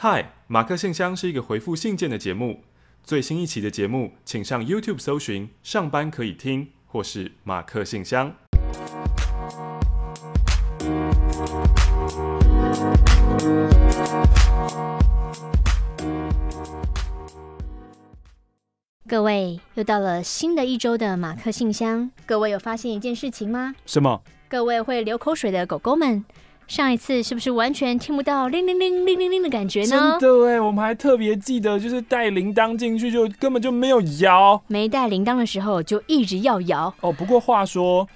[0.00, 2.62] 嗨，马克信箱是一个回复信件的节目。
[3.02, 8.32] 最新一期的节目，请上 YouTube 搜寻“上班可以听”或是“马克信箱”。
[19.08, 22.08] 各位，又到了新的一周的马克信箱。
[22.24, 23.74] 各位有发现一件事情吗？
[23.84, 24.22] 什么？
[24.48, 26.24] 各位会流口水的狗狗们。
[26.68, 30.18] 上一次是不是完全听不到铃铃铃铃铃铃的感觉呢？
[30.20, 36.92] 真的哎，我们还特别记得，就是带铃铛进去就根本就没有摇，没带铃铛的时候就一直要摇。
[37.00, 38.06] 哦，不过话说，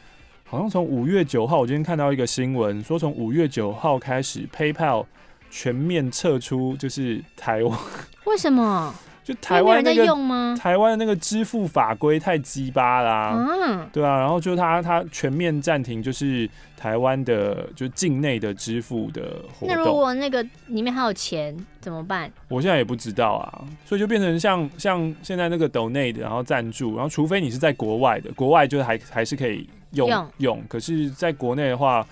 [0.46, 5.06] 好像从五月九号，我今天看到一个新闻，说从五月九号开始，PayPal
[5.50, 7.78] 全面撤出，就是台湾。
[8.26, 8.94] 为什么？
[9.24, 10.56] 就台湾那个用吗？
[10.58, 19.22] 台湾的那个支付法规太鸡巴啦，嗯，对啊，然后就他他全面暂停，就是台湾的就境内的支付的
[19.52, 19.68] 活动。
[19.68, 22.28] 那如果那个里面还有钱怎么办？
[22.48, 32.04] 我现在也不知道啊，所以就变成像像现在那个 donate，然后赞助，然后除非你是在国外的，国外就还还是可以用用，用，可是在国内的话，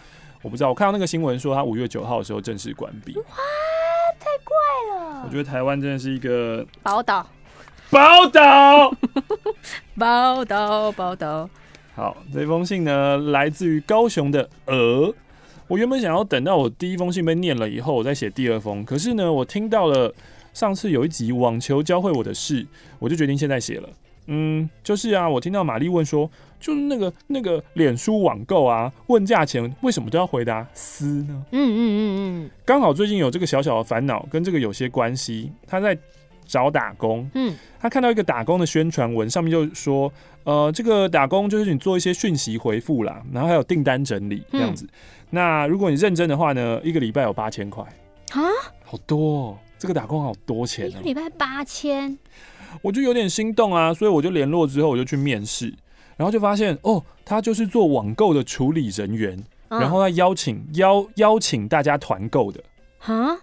[0.43, 0.69] 我不知道。
[0.69, 3.19] 我看到那个新闻说，他五月九号的时候正式关闭。
[4.21, 4.55] 太怪
[4.95, 5.23] 了！
[5.25, 7.27] 我觉得台湾真的是一个宝岛，
[7.91, 8.95] 宝岛，
[9.99, 11.49] 宝岛，宝岛。
[11.97, 15.13] 好，这封信呢，来自于高雄的鹅。
[15.67, 18.85] 我原本想要等到我第一封信被念了以后，我再写第二封。
[18.85, 20.13] 可是呢，我听到了
[20.53, 22.67] 上次有一集网球教会我的事，
[22.99, 23.89] 我就决定现在写了。
[24.27, 26.31] 嗯，就是啊，我听到玛丽问说，
[26.61, 31.45] 就是那个那个脸书网购啊，问价钱为什么都要回答私呢？
[31.51, 32.01] 嗯嗯嗯
[32.45, 35.51] 嗯，刚好最近有这个小小的烦恼，跟这个有些关系。
[35.67, 35.97] 他在
[36.47, 40.13] 找打工，嗯，他看到一个打工的宣传文，上面就说，
[40.45, 44.85] 呃，这个打工就是你做一些讯息回复啦，然后还有订单整理这样子。
[44.85, 44.91] 嗯、
[45.31, 47.85] 那如果你认真的话呢，一个礼拜有八千块
[48.33, 48.43] 啊，
[48.85, 52.19] 好多哦，这个打工好多钱啊，一个礼拜八千。
[52.83, 55.75] 我就有点心动啊，所以我就联络之后我就去面试，
[56.21, 62.63] 然后就发现哦，他就是做网购的处理人员，嗯、然后他邀请邀邀请大家团购的，
[62.99, 63.35] 哈，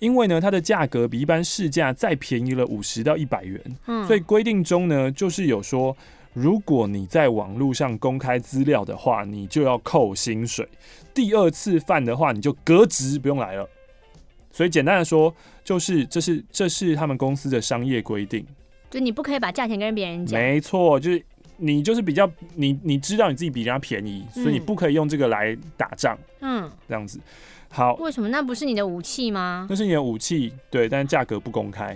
[0.00, 5.96] 因为呢，它的价格比一般市价再便宜了五十到一百元，嗯，所以规定中呢，就是有说，
[6.32, 10.68] 如果你在网络上公开资料的话，你就要扣薪水，
[11.14, 13.64] 第二次犯的话，你就革职不用来了。
[14.50, 18.44] 所以简单的说，就是这是这是他们公司的商业规定，
[18.90, 20.40] 就你不可以把价钱跟别人讲。
[20.40, 21.24] 没错，就是
[21.58, 26.16] 你就是比较你你知道你自己比人家便宜，嗯，所以你不可以用这个来打仗。
[26.40, 27.20] 嗯，这样子。
[27.68, 28.28] 好，为什么？
[28.30, 29.66] 那不是你的武器吗？
[29.68, 31.94] 那是你的武器，对，但是价格不公开。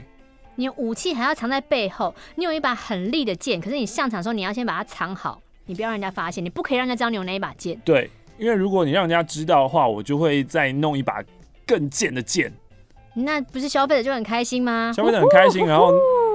[0.56, 7.81] 你武器还要藏在背后，你有一把很利的剑，可是你上场的时候你要先把它藏好，你不要让人家发现，你不可以让人家知道你有那一把剑。
[7.84, 11.23] 对，因为如果你让人家知道的话，我就会再弄一把。
[11.65, 12.53] 更贱的剑，
[13.15, 14.93] 那不是消费者就很开心吗？
[14.94, 15.93] 消费者很开心，然后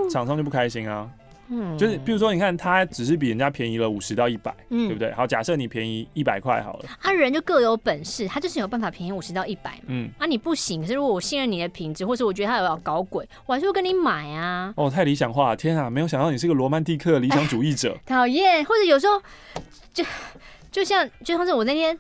[0.09, 1.07] 厂商就不开心啊。
[1.49, 5.11] 嗯，就是比如说，你看他只是比人家便宜了五十到一百，对不对？
[5.13, 6.85] 好，假设你便宜一百块好了。
[7.01, 9.79] 啊，人就各有本事，他就是有办法便宜五十到一百。
[9.87, 10.81] 嗯，啊，你不行。
[10.81, 14.73] 可是如果我信任你的品质，或是我觉得他有要搞鬼，我还是会跟你买啊。
[14.75, 15.89] 哦，太理想化了，天啊！
[15.89, 17.97] 没有想到你是个罗曼蒂克的理想主义者。
[18.05, 19.21] 讨厌，或者有时候
[19.93, 20.03] 就
[20.71, 21.97] 就像就像是我那天。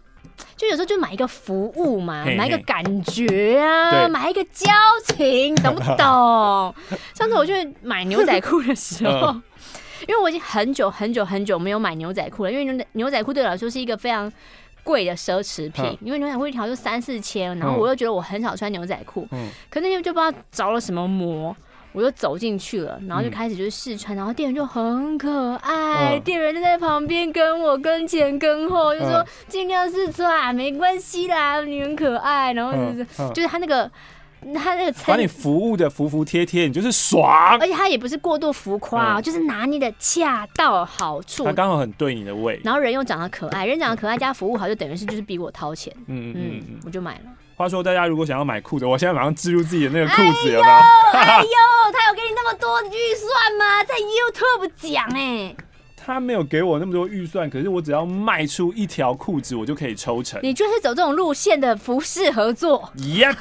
[0.55, 4.71] 就有时候就买一个服务嘛，嘿嘿买一个感觉啊，买一个交
[5.05, 6.75] 情，懂不懂？
[7.13, 9.35] 上次我去买牛仔裤的时候，
[10.07, 14.31] 因为我已经很久很久很久没有买牛仔裤了，因为牛牛仔裤对我来说是一个非常
[14.83, 19.27] 贵的奢侈品，因为牛仔裤一条就三四千，然后我又觉得我很少穿牛仔裤，
[19.69, 21.55] 可那天就不知道着了什么魔。
[21.97, 32.53] 我就走进去了，然后就开始就是试穿，嗯、然后店员就很可爱，嗯、店员就在旁边跟我跟前跟后，就说尽量试穿，没关系啦，你很可爱。
[32.53, 33.89] 然后就是、就是他那个
[34.53, 37.57] 他那个把你服务的服服帖帖，你就是爽。
[37.59, 42.61] 而且他也不是过度浮夸，嗯、就是拿捏的恰到好处，他刚好很对你的胃。
[42.63, 45.91] 然后人又长得可爱，人长得可爱加服务好，就等于是就是逼我掏钱。
[46.05, 47.31] 嗯嗯嗯，嗯，我就买了。
[47.57, 50.73] 话说，大家如果想要买裤子，我现在马上置入自己的那个裤子，有没有？
[51.13, 53.83] 哎呦，他有给你那么多预算吗？
[53.83, 55.55] 在 YouTube 讲哎，
[55.95, 60.39] 他没有给我那么多预算，可是我只要卖出一条裤子，我就可以抽成。
[60.43, 63.37] 你就是走这种路线的服饰合作？Yep，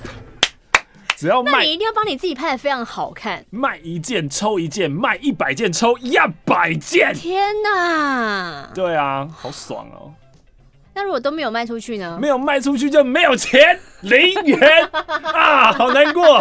[1.15, 6.17] 只要卖，那你一定要帮你自己拍的非常好看，卖一件抽一件，卖一百件抽一
[6.47, 7.13] 百件。
[7.13, 8.71] 天哪！
[8.75, 10.15] 对啊，好爽哦。
[10.97, 12.19] 那如果都没有卖出去呢？
[12.19, 14.89] 没有卖出去就没有钱，零元
[15.35, 16.39] 啊， 好难过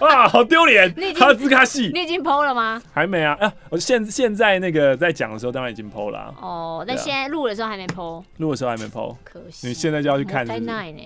[0.00, 0.90] 啊，好丢脸。
[1.14, 2.80] 哈兹卡西，你已经 PO 了吗？
[2.90, 6.34] 还没啊，啊，我现现在那个在讲的时候，当然已经 PO 了、啊。
[6.40, 9.68] 哦，那现在录的时候还没 PO，录的时候还没 PO，可惜。
[9.68, 11.02] 你现在就要去看是是，太耐呢，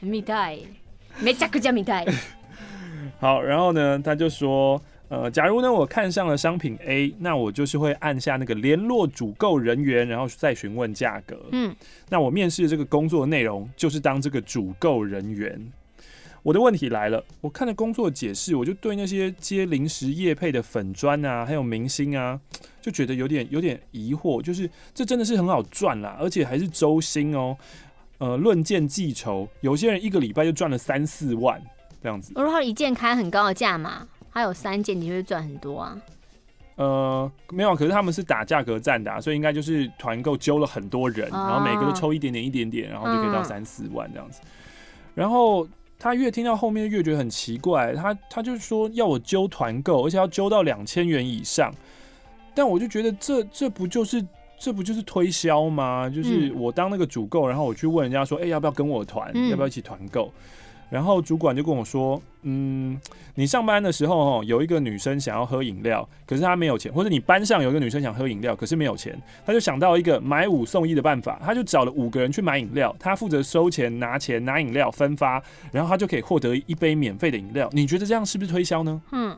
[0.00, 0.58] 没带，
[1.20, 2.04] 没加个加没带。
[3.20, 4.78] 好，然后呢，他就说，
[5.14, 11.38] 呃，假如呢我看上了商品 A，那我就是会按下那个联络主购人员，然后再询问价格。
[11.52, 11.74] 嗯，
[12.08, 15.72] 那我面试的这个工作内容就是当这个主购人员。
[16.42, 22.38] 我的问题来了，我看了工作解释，我就对那些接临时业配的粉砖啊，还有明星啊，
[22.82, 27.56] 就觉得有点有点疑惑，就是这真的是很好赚啦，而且还是周薪哦。
[28.18, 31.60] 呃，论件计酬，有些人一个礼拜就赚了三四万
[32.00, 32.32] 这样子。
[32.36, 35.96] 如果一件开很高的价码，还有三件，你就会赚很多啊。
[36.74, 44.40] 呃，没有，可是他们是打价格战的啊，所以应该就是团购揪了很多人，然后每个都抽一点点一点点，然后就可以到三四万这样子。
[45.14, 45.66] 然后
[45.98, 51.72] 他越听到后面越觉得很奇怪，他他就说要我揪团购，而且要揪到两千元以上，
[52.54, 54.22] 但我就觉得这这不就是。
[54.56, 56.08] 这不就是推销吗？
[56.08, 59.30] 就是我当那个主购，然后我去问人家说，哎、欸，要不要跟我团？
[59.34, 60.32] 嗯、要不要一起团购？
[60.90, 63.00] 然后主管就跟我说，嗯，
[63.34, 75.42] 你上班的时候哦，有一个女生想要喝饮料，可是她没有钱，或者你班上有一个女生想喝饮料，可是没有钱，他就想到一个买五送一的办法，他就找了五个人去买饮料，他负责收钱、拿钱、拿饮料、分发，
[75.72, 77.68] 然后他就可以获得一杯免费的饮料。
[77.72, 79.02] 你觉得这样是不是推销呢？
[79.12, 79.36] 嗯，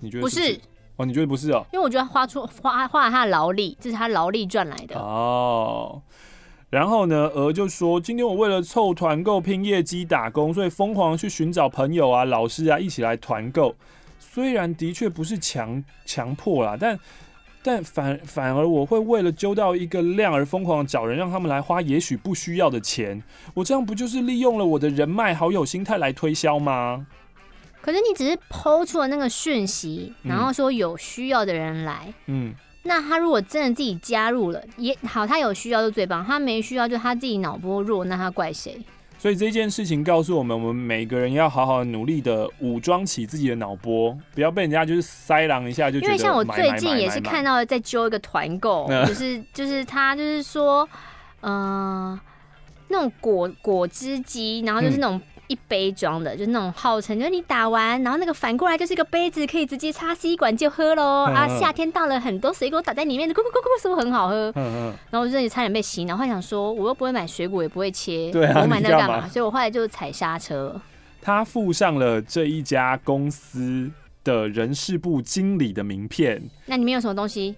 [0.00, 0.52] 你觉得是不是？
[0.52, 0.60] 不是。
[0.96, 1.64] 哦，你觉得不是哦？
[1.72, 6.00] 因为我觉得花出花花了他的劳力，这是他劳力赚来的哦。
[6.72, 13.74] 然后呢，鹅就说：“今天我为了凑团购拼业绩打工，所以疯狂去寻找朋友啊、老师啊一起来团购。
[14.18, 16.98] 虽然的确不是强强迫啦，但
[17.62, 23.22] 但反反而我会为了揪到一个量而疯狂找人，让他们来花也许不需要的钱。
[23.52, 27.06] 我这样不就是利用了我的人脉、好友心态来推销吗？”
[27.82, 38.80] 可是你只是 PO 出了那个讯息，然后说有需要的人来，嗯，那他如果真的自己加入了，也好，他有需要就最棒，他没需要就他自己脑波弱，那他怪谁？
[39.18, 46.00] 所以这件事情告诉我们，我们每个人要好好努力的武装起自己的脑波，不要被人家就是塞狼一下就。
[46.00, 50.88] 因为像我最近也是看到在揪一个团购， 就是就是他就是说，
[51.42, 51.52] 嗯、
[52.10, 52.20] 呃，
[52.88, 55.20] 那种果果汁机，然后就是那种。
[55.52, 61.24] 嗯一杯装的，就是那种号称，就是你打完，然后那个反过来就是一个杯子，可以直接插吸管就喝喽。
[61.24, 64.50] 啊，夏天到了，很多水果打在里面，咕咕咕咕，是不是很好喝？
[64.56, 69.28] 嗯嗯然后我这里差点被洗脑，后来想说，我又不会买水果，也不会切，对啊，我买那干嘛？
[69.28, 70.80] 所以我后来就踩刹车。
[71.20, 73.90] 他附上了这一家公司
[74.24, 76.42] 的人事部经理的名片。
[76.64, 77.54] 那里面有什么东西？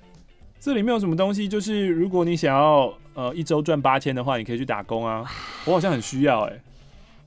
[0.58, 1.46] 这里面有什么东西？
[1.46, 5.25] 就是如果你想要呃一周赚八千的话，你可以去打工啊。
[5.64, 6.61] 我好像很需要哎、欸。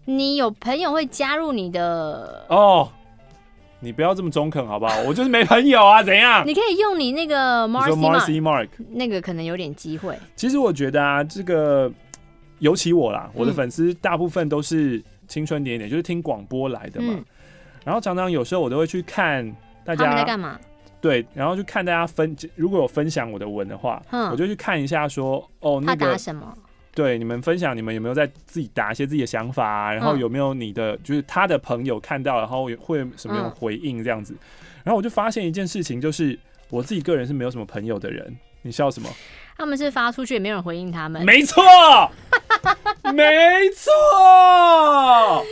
[0.09, 2.89] 你有朋友会加入你的哦？
[3.81, 5.01] 你不要这么中肯好不好？
[5.01, 6.43] 我就是没朋友啊，怎样？
[6.47, 10.17] 你可以用你那个 Marcy Mark，那个可能有点机会。
[10.37, 11.91] 其实我觉得啊，这个
[12.59, 17.13] 尤其我啦，我的粉丝大部分都是青春点点，就是听广播来的嘛。
[17.17, 17.25] 嗯、
[17.83, 19.45] 然后常常有时候我都会去看
[19.83, 20.57] 大家在干嘛。
[21.01, 26.57] 对，然后去看大家分，如果有分享我的文的话，嗯、我就去看一下说，哦，那个他打什么？
[26.97, 29.93] 对，你们分享，你们有没有在自己打一些自己的想法啊？
[29.93, 34.33] 然后有没有你的，嗯、就是他的朋友看到，然后会有什么样回应这样子？
[34.33, 34.39] 嗯、
[34.85, 36.35] 然后我就发现一件事情，就是
[36.71, 38.35] 我自己个人是没有什么朋友的人。
[38.63, 39.07] 你笑什么？
[39.55, 41.23] 他们是发出去也没有人回应他们。
[41.23, 41.63] 没错，
[43.13, 45.45] 没错。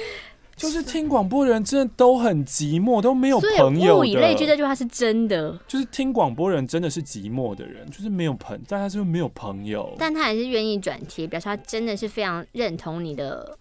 [0.65, 3.99] 就是听广播的人真的都很寂寞，都没有朋友。
[3.99, 5.57] 物以类聚，这句话是真的。
[5.67, 9.93] 就是听广播人真的是寂寞的人，就是没有朋，但他是没有朋友。
[9.99, 13.57] 但他还是愿意转贴，表示他真的是非常认同你的。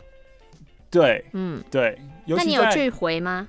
[0.91, 1.99] 对，嗯，对。
[2.27, 3.47] 那你有去回吗？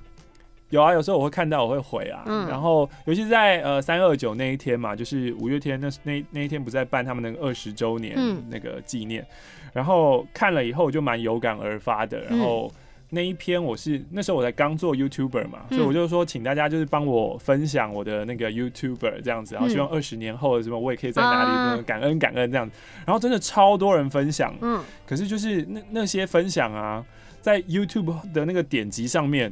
[0.70, 2.24] 有啊，有时候我会看到，我会回啊。
[2.26, 2.46] 嗯。
[2.48, 8.16] 然后，尤其是在呃三二九那一天嘛，就是五月天那那那一天不在办他们那个二十周年
[8.50, 12.70] 那个纪念，嗯、然后看了以后就蛮有感而发的，然后。
[12.74, 12.80] 嗯
[13.16, 27.02] 那一篇我是那时候我才刚做 YouTuber 嘛，嗯、所以我就说请大家就是帮我分享我的那个 YouTuber 这样子，然后希望二十年后什么我也可以在哪里感恩感恩这样子，然后真的超多人分享，嗯，可是就是那那些分享啊，
[27.40, 29.50] 在 YouTube 的那个点击上面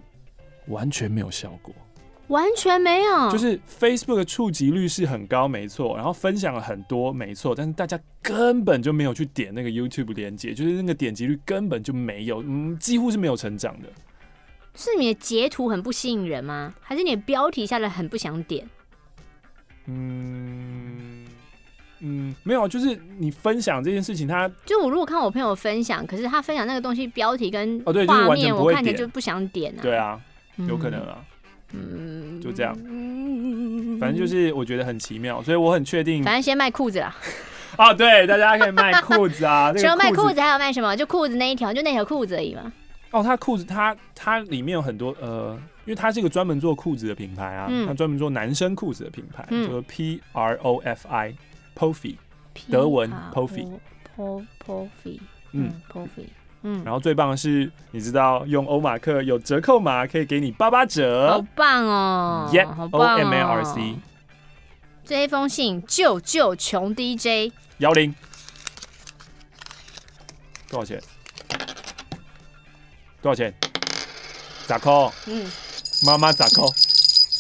[0.67, 1.75] 完全没有效果。
[2.29, 13.89] 完全没有，就是 Facebook 的触及率是很高，没错，然后分享了很多，没错，但是大家根本就没有去点那个 YouTube 连接，就是那个点击率根本就没有，嗯，几乎是没有成长的。
[14.75, 16.75] 是你的截图很不吸引人吗？
[16.81, 18.69] 还是你的标题下来很不想点？
[19.87, 21.27] 嗯
[22.01, 29.83] 嗯，没有，就是你分享这件事情，他就我如果看我朋友分享，可是他分享那个东西标题跟画面，我看着就不想点啊。
[29.83, 30.21] 对啊，
[30.57, 31.19] 有可能啊。
[31.19, 31.25] 嗯，
[32.41, 32.75] 就这样，
[33.99, 36.23] 反正就是我觉得很奇妙，所以我很确定。
[36.23, 37.15] 反正先卖裤子啦。
[37.77, 39.73] 哦，对，大家可以卖裤子啊。
[39.77, 40.95] 除了卖裤子，还有卖什么？
[40.97, 42.73] 就裤子那一条，就那条裤子而已嘛。
[43.11, 52.15] 哦，它裤子，它它里面有很多呃，因为它是一个专门做裤子的品牌啊，它专门做男生裤子的品牌，嗯、就是 P R O F I，Profi，
[52.71, 55.19] 德文 Profi，Profi，
[55.53, 56.27] 嗯，Profi。
[56.67, 63.97] 嗯，然后最棒的是，你知道用欧马克有折扣码，可以给你八八折，好棒哦！Yeah，好棒哦！O M A R C。
[65.05, 67.53] 这一封信，救救穷 DJ。
[67.79, 68.15] 幺零。
[70.71, 71.03] 多少钱？
[73.21, 73.55] 多少钱？
[74.67, 75.13] 咋扣？
[75.27, 75.47] 嗯。
[76.07, 76.73] 妈妈咋扣？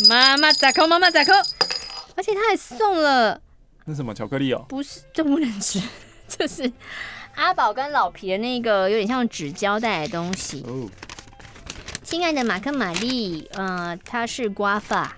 [0.08, 0.86] 妈妈咋扣？
[0.86, 1.32] 妈妈咋扣？
[2.16, 3.40] 而且他还送了。
[3.86, 4.66] 那什么巧克力哦？
[4.68, 5.80] 不是，这不能吃，
[6.28, 6.70] 这是。
[7.36, 10.62] 阿宝跟老皮的那个有点像纸胶带的东西。
[10.66, 10.88] 哦，
[12.02, 15.16] 亲爱的马克玛丽，呃，他是刮发。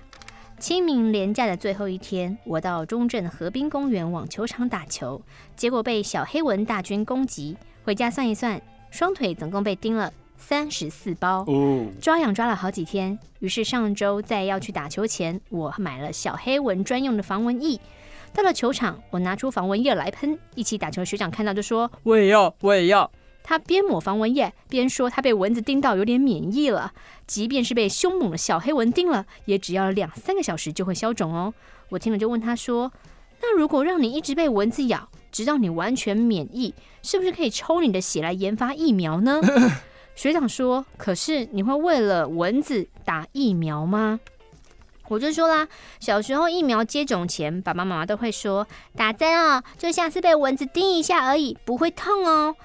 [0.59, 5.21] 清明连假的最后一天，我到中正河滨公园网球场打球，
[5.55, 7.55] 结果被小黑蚊大军攻击。
[7.83, 8.59] 回家算一算，
[8.89, 11.45] 双腿总共被叮了三十四包。
[11.47, 13.19] 哦，抓痒抓了好几天。
[13.39, 17.79] 于是上周在要去打球前，我买了小黑蚊专用的防蚊液。
[18.37, 20.37] 到了球场，我拿出防蚊液来喷。
[20.53, 23.09] 一起打球的学长看到就说：“我也要，我也要。”
[23.41, 26.93] 他边抹防蚊液边说：“他被蚊子叮到有点免疫了，
[27.25, 31.51] 即便是被凶猛的小黑蚊叮了，也只要两三个小时就会消肿哦。”
[31.89, 32.91] 我听了就问他说
[33.41, 39.41] ：“那如果让你一直被蚊子咬，直到你完全免疫，是不是可以抽你的血来研发疫苗呢？”
[40.13, 44.19] 学长说：“可是你会为了蚊子打疫苗吗？”
[45.09, 45.67] 我就说啦，
[45.99, 52.55] 小时候疫苗接种前，爸爸妈妈都会说，打针哦，就像是被蚊子叮一下而已，不会痛哦。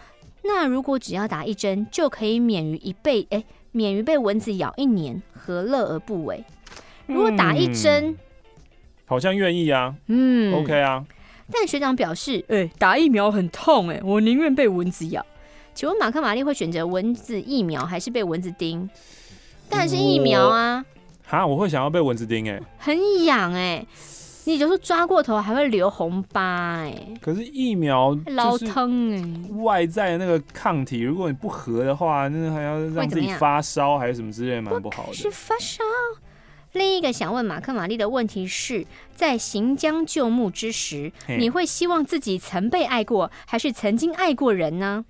[0.42, 6.44] 那如果只要打一针就可以免于一被哎，免于被蚊子咬一年，何乐而不为？
[7.06, 8.18] 如果打一针，嗯，
[9.06, 11.04] 好像愿意啊，嗯，OK 啊。
[11.52, 15.24] 但学长表示，哎，打疫苗很痛哎，我宁愿被蚊子咬。
[15.74, 18.88] 请问马克玛丽会选择蚊子疫苗还是被蚊子叮？
[19.68, 20.84] 当然是疫苗啊。
[21.32, 21.46] 啊！
[21.46, 23.88] 我会想要被蚊子叮哎、欸，很痒哎、欸，
[24.44, 27.14] 你就是抓过头还会留红疤哎、欸。
[27.22, 35.14] 可是疫苗老疼哎，外在的那个抗体，如果你不合的话，那还要让自己发烧还是什么之类，蛮不好的。
[35.14, 35.82] 是发烧。
[36.72, 45.04] 另一个想问马克玛丽的问题是在行将就木之时，你会希望自己曾被爱过，还是曾经爱过人呢？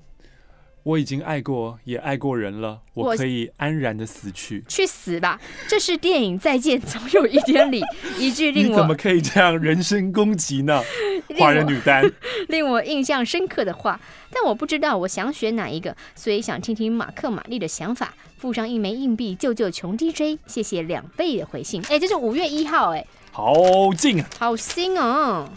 [0.84, 4.64] 我已经爱过，也爱过人了，我可以安然的死去。
[4.68, 5.40] 去死吧！
[5.68, 7.82] 这是电影《再见，总有一天》里
[8.18, 8.68] 一句令我……
[8.70, 10.82] 你怎么可以这样人身攻击呢？
[11.38, 12.04] 华人女单
[12.48, 18.12] 令我印象深刻的话，但我不知道我想选哪一个，所以想听听马克玛丽的想法。
[18.36, 21.80] 附上一枚硬币，救救穷 DJ，谢谢两倍的回信。
[21.88, 23.54] 哎，这是五月一号，哎，好
[23.96, 25.48] 近啊，好新哦。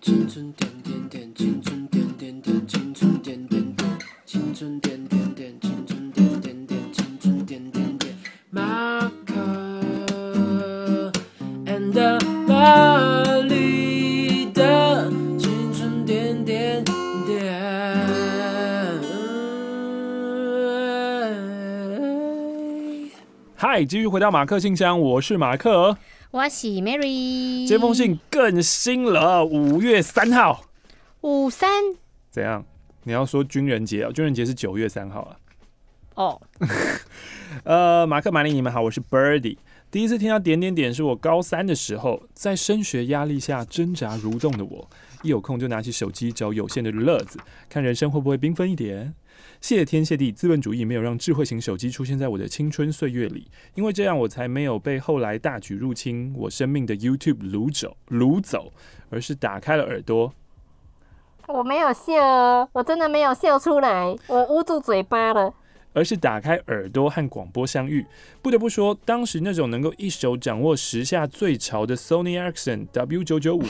[0.00, 0.24] 青
[23.76, 25.98] 嗨，继续回到马克信箱，我是马克，
[26.30, 27.68] 我是 Mary。
[27.68, 30.64] 这封信更新了，五月三号，
[31.20, 31.68] 五三
[32.30, 32.64] 怎样？
[33.02, 34.10] 你要说军人节啊？
[34.10, 35.36] 军人节是九月三号啊。
[36.14, 36.40] 哦，
[37.64, 39.58] 呃，马克、玛丽，你们好，我是 Birdy。
[39.90, 44.88] 第一次听到点点点是我高三的时候，在升学压力下挣扎蠕动的我，
[45.20, 49.12] 一有空就拿起手机找有限的乐子，看人生会不会缤纷一点。
[49.60, 58.72] 谢天谢地，资本主义没有让智慧型手机出现在我的青春岁月里，因为这样我才没有被后来大举入侵我生命的 YouTube 掳走掳走，
[59.10, 60.32] 而是打开了耳朵。
[61.48, 65.54] 我没有笑，我真的没有笑出来，我捂住嘴巴了。
[65.92, 68.04] 而是打开耳朵和广播相遇。
[68.42, 73.62] 不得不说，当时那种能够一手掌握时下最潮的 Sony Ericsson W 九九五，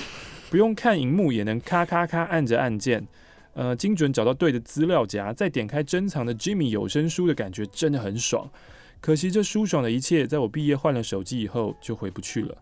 [0.51, 3.07] 不用看荧幕也能咔咔咔按着按键，
[3.57, 8.51] 呃，精准找到对的资料夹，再点开珍藏的 Jimmy 有声书的感觉真的很爽。
[9.01, 12.55] 可惜这舒爽的一切，在我毕业换了手机以后就回不去了。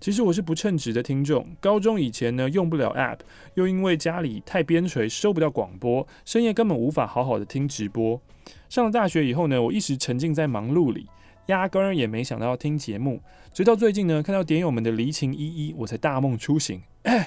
[0.00, 1.46] 其实我是不称职的听众。
[1.60, 3.20] 高中以前呢，用不了 App，
[3.54, 8.20] 又因为家里太边陲，收不到广播，深夜根本无法好好的听直播。
[8.68, 11.06] 上了大学以后呢，我一直沉浸在忙碌里，
[11.46, 13.22] 压根儿也没想到要听节目。
[13.52, 16.82] 直到最近呢，看到点友们的离情依依，我才大梦初醒。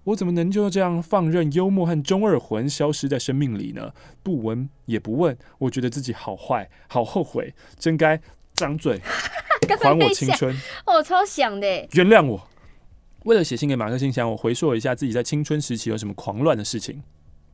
[0.00, 3.92] 哎，我怎么能就这样放任幽默和中二魂消失在生命里呢？
[4.22, 8.20] 不闻也不问，我觉得自己好坏，好后悔，真该
[8.54, 9.00] 张嘴。
[9.80, 10.56] 还我青春！
[10.86, 11.66] 我，超想的。
[11.92, 12.48] 原谅我。
[13.24, 17.02] 为了写信给马克信箱，我回溯了一下自己在青春时期有什么狂乱的事情。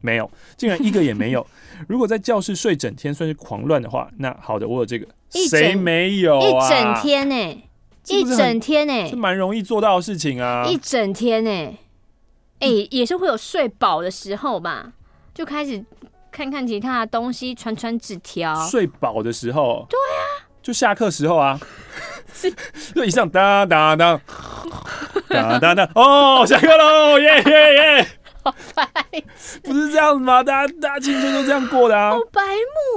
[0.01, 1.47] 没有，竟然一个也没有。
[1.89, 5.07] 如果在教室睡整天算是狂乱的话，那好的，我有这个。
[5.29, 7.69] 谁没有、啊、一整天呢、欸？
[8.09, 9.09] 一整天呢、欸？
[9.09, 10.65] 是蛮容易做到的事情啊！
[10.67, 11.77] 一整天呢、欸？
[12.61, 14.93] 哎、欸，也是会有睡饱的时候吧？
[15.35, 15.85] 就开始
[16.33, 18.55] 看看其他的东西，传传纸条。
[18.67, 19.87] 睡饱的时候？
[19.91, 21.59] 对啊，就下课时候啊。
[22.95, 24.21] 就一上当当当
[25.29, 27.19] 当当当哦，下课喽！
[27.19, 28.09] 耶耶耶！
[28.47, 28.87] 好白，
[29.65, 30.41] 不是这样子吗？
[30.41, 32.13] 大家大家青春都这样过的啊！
[32.13, 32.41] 好白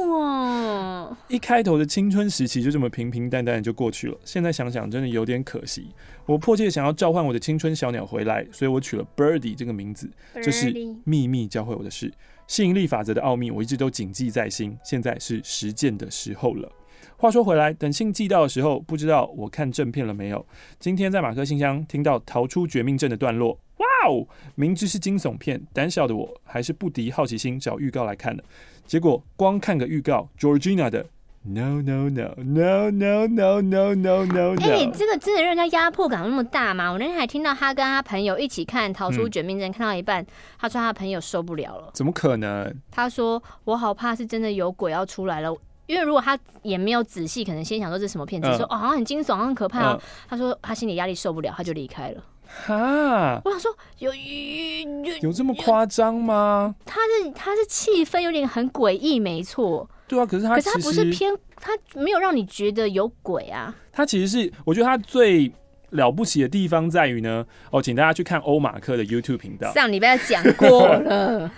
[0.06, 1.18] 目哦！
[1.28, 4.18] 一开头的青春时期就这么平平淡淡的就过去了。
[4.24, 5.90] 现在想想，真的有点可惜。
[6.28, 10.08] 我迫切想要召唤我的青春小鸟回来，所以我取了 Birdy 这个名字。
[10.36, 10.72] 这是
[11.04, 12.14] 秘密教会我的事，
[12.46, 14.78] 吸引力法则的奥秘，我一直都谨记在心。
[14.84, 16.72] 现在是实践的时候了。
[17.18, 20.46] 话说回来，等信寄到的时候，不知道我看正片了没有？
[20.80, 23.60] 今天在马克信箱听到逃出绝命镇的段落。
[23.80, 24.28] 哇哦！
[24.56, 28.44] 明知是惊悚片，胆小的我还是不敌好奇心找预告来看了。
[28.86, 31.06] 结果光看个预告，Georgina 的
[31.44, 34.56] No No No No No No No No No！
[34.62, 36.92] 哎，这个真的让人家压迫感那么大吗？
[36.92, 40.26] 我那天还听到他跟他朋友一起看《逃出绝命镇》，看到一半，
[40.58, 41.92] 他说他朋友受不了了。
[41.94, 42.76] 怎么可能？
[42.92, 45.56] 他说我好怕是真的有鬼要出来了，
[45.86, 49.98] 因为如果他也没有仔细，可能先想说这是什么片子，说哦好像很惊悚，好像很可怕。
[50.28, 52.22] 他说他心理压力受不了，他就离开了。
[52.66, 56.76] 哈，我想说有有有这么夸张吗？
[56.86, 59.88] 他是他是气氛有点很诡异，没错。
[60.08, 63.74] 对啊，可是他可是他不是偏，他没有让你觉得有鬼啊。
[63.92, 65.52] 他其实是我觉得他最
[65.92, 71.52] 了不起的地方在于呢，哦，请大家去看欧马克的 YouTube 频道，上礼拜讲过了。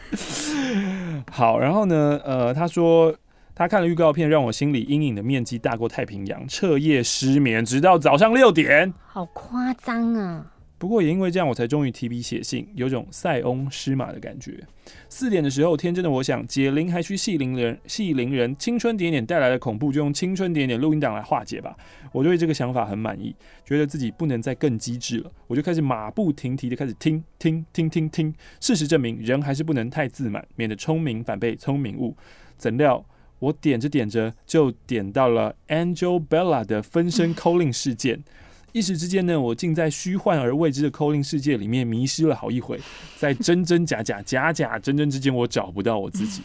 [1.32, 3.16] 好，然后呢，呃，他说
[3.56, 10.46] 他看了预告片，让我心里阴影的面积大过太平洋，彻夜失眠，直到早上六点，好夸张啊！
[10.82, 14.60] 不过也因为这样，我才终于提笔写信，有种塞翁失马的感觉。
[15.08, 21.78] 四点的时候，天真的我想，解铃还须系铃人，系铃人，青春点点带来的恐怖，就用青春点点录音档来化解吧。
[22.12, 28.34] 我对这个想法很满意，觉得自己不能再更机智了，我就开始马不停蹄的开始听听听听听。
[28.60, 32.18] 事实证明，人还是不能太自满，免得聪明反被聪明误。
[32.58, 33.06] 怎料
[33.38, 38.24] 我点着点着，就点到了 Angel Bella 的分身 calling 事件。
[38.72, 42.80] 一时之间呢，我竟在虚幻而未知的 calling 世界里面迷失了好一回，
[43.18, 46.42] 在真真假假、假假真真之间，我找不到我自己。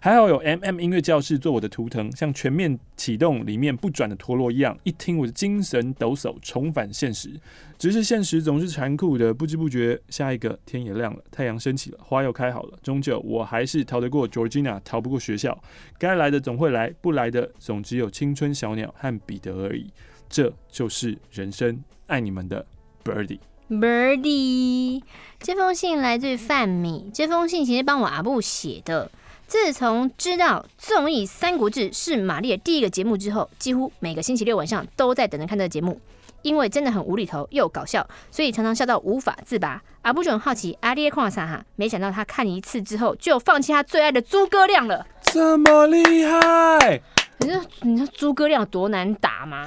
[0.00, 7.28] 还好有 MM 音乐教室做我的图腾，像全面启动里面不转的陀螺一样，一听我的精神抖擞，重返现实。
[7.76, 12.78] 只是现实总是残酷的，不知不觉，下一个天也亮了，太阳升起了，花又开好了。
[12.84, 15.60] 终究我还是逃得过 Georgina，逃不过学校。
[15.98, 19.90] 该来的总会来，不来的总只有青春小鸟和彼得而已。
[20.30, 22.64] 这就是人生，爱你们的
[23.04, 23.40] Birdy。
[23.68, 25.02] Birdy，
[25.40, 27.10] 这封信来自于范米。
[27.12, 29.10] 这封信其实帮我阿布写的。
[29.48, 36.00] 自从知道综艺《三国志》是玛丽的第一个节目之后，几乎每个星期六晚上都在等着看这个节目，
[36.42, 39.82] 因为真的很无厘头又搞笑，所以常常笑到无法自拔。
[40.02, 47.02] 阿布就很好奇阿爹看啥哈，没想到他看一次之后就放弃他最爱的诸葛亮了，这么厉害！
[47.40, 49.66] 你知道你知道诸葛亮有多难打吗？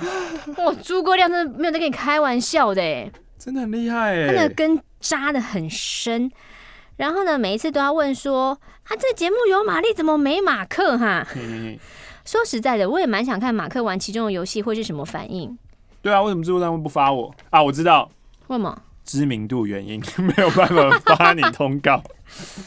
[0.58, 6.32] 哇， 诸葛亮真的没有在跟你开玩笑的哎，真的很厉害哎，他的根扎的很深。
[6.98, 11.26] 然后呢，每一次都要问说啊，这节目有玛丽怎么没马克哈？
[12.24, 15.58] 说实在的，我也蛮想看马克玩其中的游戏会是什么反应。
[16.02, 17.62] 对啊，为什么制作单位不发我啊？
[17.64, 18.10] 我知道，
[18.48, 18.82] 为什么？
[19.04, 22.02] 知名度原因，没有办法发你通告。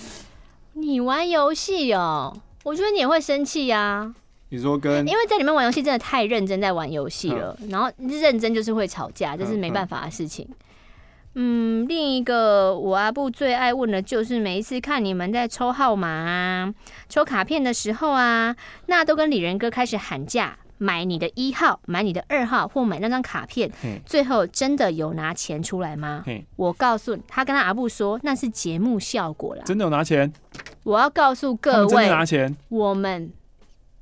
[0.75, 4.13] 你玩游戏哦，我觉得你也会生气呀。
[4.49, 10.47] 你说跟，因为在里面玩游戏真的太认真在玩游戏了，嗯、然后认真就是会吵架，这是没办法的事情。
[11.35, 16.73] 嗯，嗯，另一个我阿布最爱问的就是每一次看你们在抽号码啊、
[17.09, 18.55] 抽卡片的时候啊，
[18.87, 23.71] 那都跟李仁哥开始喊价，买你的一号，买你的二号，或买那张卡片，
[24.07, 26.25] 最后真的有拿钱出来吗？
[26.55, 30.33] 我告诉你，他跟他阿布说那是节目效果啦，真的有拿钱。
[30.85, 33.33] 我要告诉各位，真的拿钱，我们。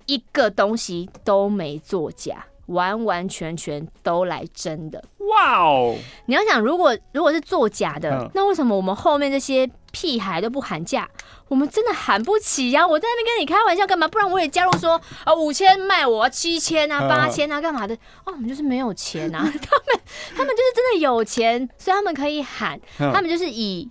[0.07, 5.03] 一个东西都没作假，完完全全都来真的。
[5.19, 5.97] 哇哦！
[6.27, 11.09] 你要想，如果如果是作假的，嗯、那为什么我们后面这些屁孩都不喊价？
[11.49, 12.87] 我们真的喊不起呀、啊！
[12.87, 14.07] 我在那边跟你开玩笑干嘛？
[14.09, 17.95] 不然我也加入说啊，五千卖我七千啊，八千啊，干嘛的？
[18.25, 19.41] 哦，我们就是没有钱啊！
[19.45, 20.01] 他们
[20.37, 22.79] 他们就是真的有钱，所以他们可以喊。
[22.99, 23.89] 嗯、他们就是以，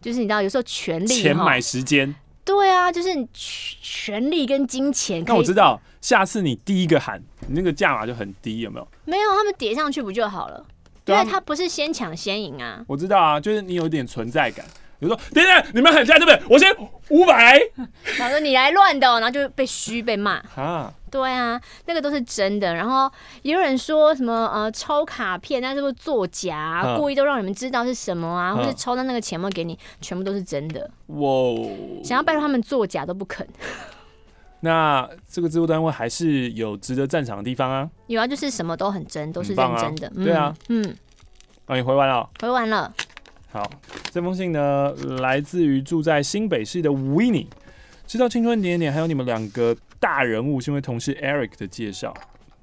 [0.00, 2.14] 就是你知道，有时候权力钱买时间。
[2.50, 5.22] 对啊，就是你权力跟金钱。
[5.26, 8.88] 那我知道，下次你第一个喊，你那个价码就很低，有没有？
[9.04, 10.66] 没有，他们叠上去不就好了？
[11.04, 12.84] 对啊，因为他不是先抢先赢啊。
[12.88, 14.66] 我知道啊，就是你有点存在感，
[14.98, 16.42] 比如说，等等，你们喊价对不对？
[16.48, 16.74] 我先
[17.08, 17.58] 五百。
[18.18, 20.42] 然后说你来乱的，然后就被嘘被骂。
[20.56, 22.74] 啊，对啊，那个都是真的。
[22.74, 23.10] 然后
[23.42, 26.96] 也有人说什么呃抽卡片，那是不是作假、啊？
[26.96, 28.54] 故意都让你们知道是什么啊？
[28.54, 30.90] 或是抽到那个钱没给你，全部都是真的。
[31.08, 31.28] 哇！
[32.04, 33.46] 想要拜托他们作假都不肯。
[34.62, 37.88] 那这个制作单位还是有值得赞赏的地方啊。
[38.08, 40.06] 有啊，就是什么都很真，都是认真的。
[40.08, 40.96] 啊嗯、对啊，嗯。
[41.66, 42.28] 啊，你回完了？
[42.40, 42.92] 回完了。
[43.52, 43.68] 好，
[44.12, 47.46] 这封信呢，来自于住在新北市的 Winnie。
[48.10, 52.12] 知道青春点点还有你们两个大人物，是因为同事 Eric 的介绍。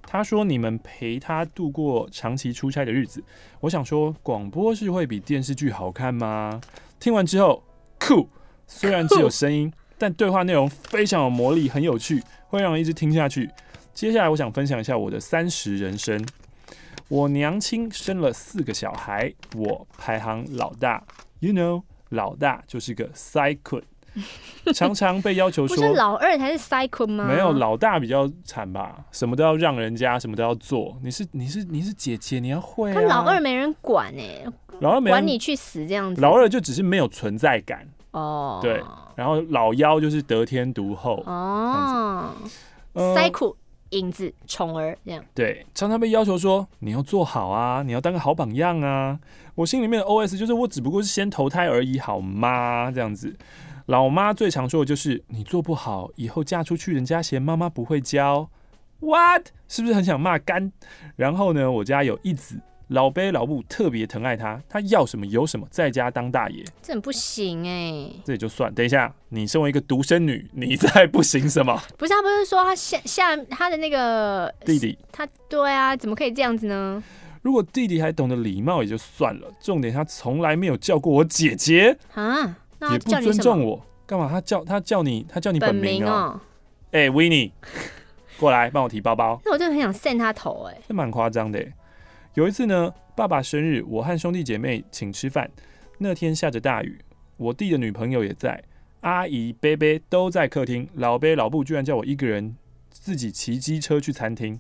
[0.02, 3.24] 他说你们陪他度过长期出差的日子。
[3.62, 6.60] 我想说，广播是会比电视剧好看吗？
[7.00, 7.64] 听完之后，
[7.98, 8.28] 酷。
[8.68, 9.72] 虽然只有声音。
[9.98, 13.50] 但对话内容非常有魔力，很有趣，会让人一直听下去。
[13.94, 16.22] 接下来，我想分享一下我的三十人生。
[17.08, 21.02] 我娘亲生了四个小孩，我排行老大。
[21.40, 23.82] You know，老大就是个塞坤，
[24.73, 27.25] 常常被要求说，不是老二才是塞坤吗？
[27.25, 30.97] 没有，老大比较惨吧，什么都要让人家，什么都要做。
[31.03, 32.93] 你是你是你是姐姐，你要会啊。
[32.93, 34.43] 他老二没人管哎，
[34.82, 36.21] 老二没管你去死这样子。
[36.21, 37.88] 老二就只是没有存在感。
[38.12, 38.82] 哦，对，
[39.15, 42.34] 然后老幺就是得天独厚哦，
[43.15, 43.56] 塞苦
[43.91, 49.19] 影子宠儿这样，对，常常被要求说你要做好啊，你要当个好榜样啊。
[49.56, 52.91] 我心里面的 OS 就是我只不过是先投胎而已，好吗？
[52.91, 53.36] 这样子，
[53.88, 58.50] 老妈最常说的就是你做不好，以后嫁出去，人家嫌妈妈不会教。
[59.00, 59.47] What？
[59.67, 60.71] 是不是很想骂干？
[61.15, 62.60] 然后呢，我家有一子。
[62.89, 68.21] 老辈老母特别疼爱他，他要什么有什么，在家当大爷，这很不行哎、欸。
[68.23, 68.73] 这也就算。
[68.73, 71.78] 等一下，你身为一个独生女，你再不行什么？
[71.97, 77.04] 不是他不是说他下下他的那个弟弟，他对啊，怎么可以这样子呢？
[77.41, 84.30] 如果弟弟还懂得礼貌也就算了，重点他从来没有叫过我姐姐啊，那也不尊重我，干嘛？
[84.30, 86.40] 他叫他叫你他叫你本名哦。
[86.92, 87.52] 哎，Winnie，
[88.40, 89.42] 过来帮我提包包。
[89.44, 91.74] 那我真的很想扇他头哎、欸，这蛮夸张的、欸。
[92.36, 95.50] 有一次呢，爸爸生日，我和兄弟姐妹请吃饭。
[95.98, 97.00] 那天下着大雨，
[97.38, 98.63] 我弟的女朋友也在，
[99.02, 100.88] 阿姨、伯伯都在客厅。
[100.94, 102.56] 老伯、老布居然叫我一个人
[102.92, 104.60] 自己骑机车去餐厅，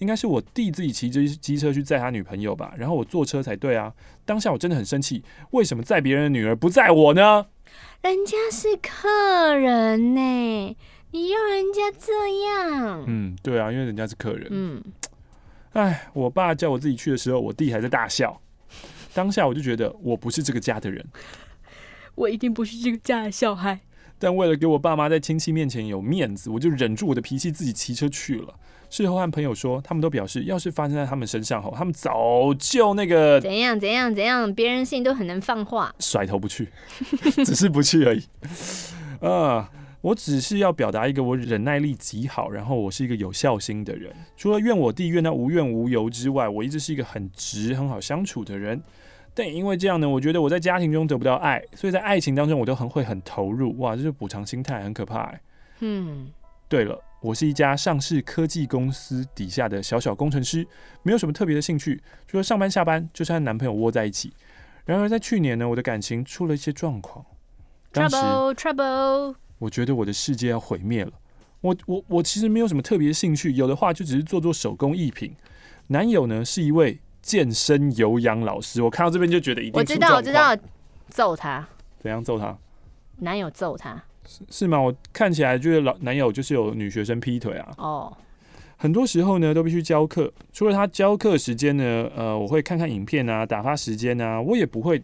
[0.00, 2.74] 应该是我弟自己骑机机车去载他女朋友吧？
[2.76, 3.92] 然后我坐车才对啊！
[4.24, 7.46] 当下我真的很生气，为什么载别人的女儿不载我呢？
[8.02, 10.76] 人家是客人呢，
[11.10, 12.12] 你要人家这
[12.44, 13.04] 样？
[13.06, 14.48] 嗯，对啊，因为人家是客人。
[14.50, 14.82] 嗯。
[15.74, 18.40] 哎，我爸叫我自己去的时候，我弟还在大笑。
[19.12, 21.04] 当下我就觉得我不是这个家的人，
[22.14, 23.80] 我一定不是这个家的小孩。
[24.18, 28.54] 但为了给我爸妈在亲戚面前有面子，我就忍住我的脾气，自己骑车去了。
[28.90, 36.68] 事后和朋友说，他们都表示，要是发生在他们身上后，他们早就那个怎样怎样怎样，别人性都很能放话，甩头不去，
[37.46, 38.22] 只是不去而已。
[39.26, 39.70] 啊。
[40.02, 44.10] 我只是要表达一个我忍耐力极好，然后我是一个有孝心的人。
[44.34, 48.82] 除了怨我弟怨他无怨无尤之外，我一直是一个很直、很好相处的人。
[49.34, 53.78] 但也因为这样呢，我觉得我在家庭中得不到爱，所以在爱情当中我都很会很投入。
[53.78, 55.40] 哇，这是补偿心态，很可怕欸。
[55.80, 56.30] 嗯，
[56.66, 60.66] 对了，我是一家上市科技公司底下的小小工程师，
[61.02, 64.32] 没有什么特别的兴趣，除了上班下班就是和男朋友窝在一起。
[64.86, 67.24] 然而在去年呢，我的感情出了一些状况。
[67.92, 69.34] Trouble, trouble。
[69.58, 71.12] 我觉得我的世界要毁灭了。
[71.60, 75.36] 我我我其实没有什么特别的兴趣，有的话就只是做做手工艺品。
[75.88, 79.78] 男友呢是一位健身有氧老师，我看到这边就觉得一定。
[79.78, 80.56] 我知道，我知道，
[81.08, 81.68] 揍他。
[81.98, 82.56] 怎样揍他？
[83.18, 84.02] 男友揍他。
[84.26, 84.80] 是是吗？
[84.80, 87.68] 我看起来就是老男友就是有女学生劈腿啊。
[87.78, 88.16] 哦。
[88.76, 95.02] 很多时候呢都必须教课，除了他教课时间呢，呃，我会看看影片啊，打发时间啊，我也不会。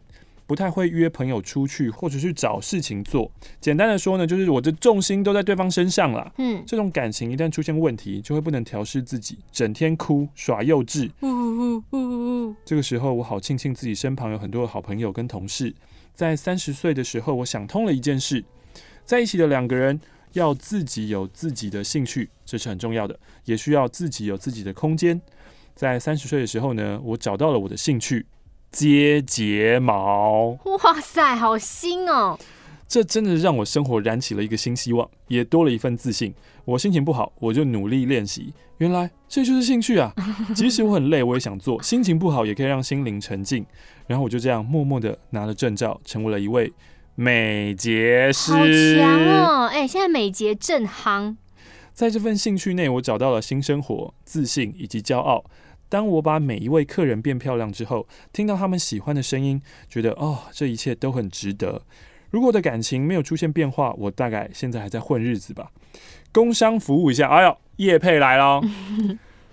[0.48, 3.28] 不太会约朋友出去，或者去找事情做。
[3.60, 6.32] 简单的说呢，就是我的重心都在对方身上了。
[6.38, 11.10] 嗯，这种感情一旦出现问题，就会不能调试自己，整天哭耍幼稚。
[11.22, 12.54] 呜呜呜呜呜。
[12.64, 15.74] 这个时候，我好庆幸自己身旁有很多的好朋友跟同事。
[16.14, 18.44] 在三十岁的时候，我想通了一件事：
[19.06, 19.98] 在一起的两个人
[20.32, 25.18] 要自己有自己的兴趣，这是很重要的，也需要自己有自己的空间。
[25.74, 28.26] 在三十岁的时候呢，我找到了我的兴趣。
[28.72, 32.38] 接睫毛，哇塞，好新哦！
[32.86, 36.34] 这真的让我生活燃起了一个新希望，也多了一份自信。
[36.64, 38.52] 我心情不好，我就努力练习。
[38.78, 40.12] 原来这就是兴趣啊！
[40.54, 41.82] 即使我很累，我也想做。
[41.82, 43.64] 心情不好，也可以让心灵沉静。
[44.06, 46.70] 然后我就这样默默的拿了证照，成为了一位
[47.16, 48.52] 美睫师。
[48.52, 49.66] 好强哦！
[49.66, 51.34] 哎，现在美睫正夯。
[51.92, 55.44] 在这份兴趣内，我找到了新生活、自信以及骄傲。
[55.88, 61.82] 当我把每一位客人变漂亮之后，听到他们喜欢的声音，觉得哦，这一切都很值得。
[62.30, 65.70] 如果我的感情没有出现变化，我大概现在还在混日子吧。
[66.32, 68.60] 工商服务一下，哎呦，叶佩来喽，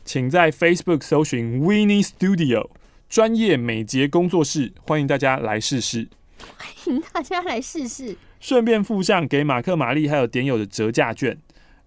[0.03, 2.71] 请在 Facebook 搜寻 Winnie Studio
[3.07, 6.09] 专业美睫工作室，欢迎大家来试试。
[6.57, 11.37] 欢迎大家来试试，顺便附上给马克、玛丽还有点友的折价券。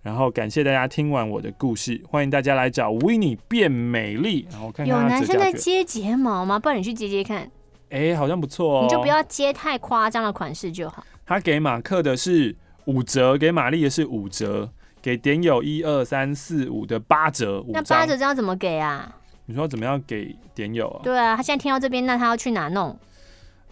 [0.02, 4.46] 然后感谢大家听完我的故事，欢迎大家来找 Winnie 变美丽。
[4.52, 6.58] 然后看看有男生在接睫毛吗？
[6.58, 7.50] 不然你去接接看。
[7.90, 8.82] 哎，好像不错哦。
[8.84, 11.04] 你就不要接太夸张的款式就好。
[11.24, 14.70] 他给马克的是五折，给玛丽的是五折，
[15.02, 17.64] 给点友一二三四五的八折。
[17.68, 19.12] 那八折这样怎么给啊？
[19.46, 21.00] 你说怎么样给点友啊？
[21.02, 22.96] 对啊，他现在听到这边，那他要去哪弄？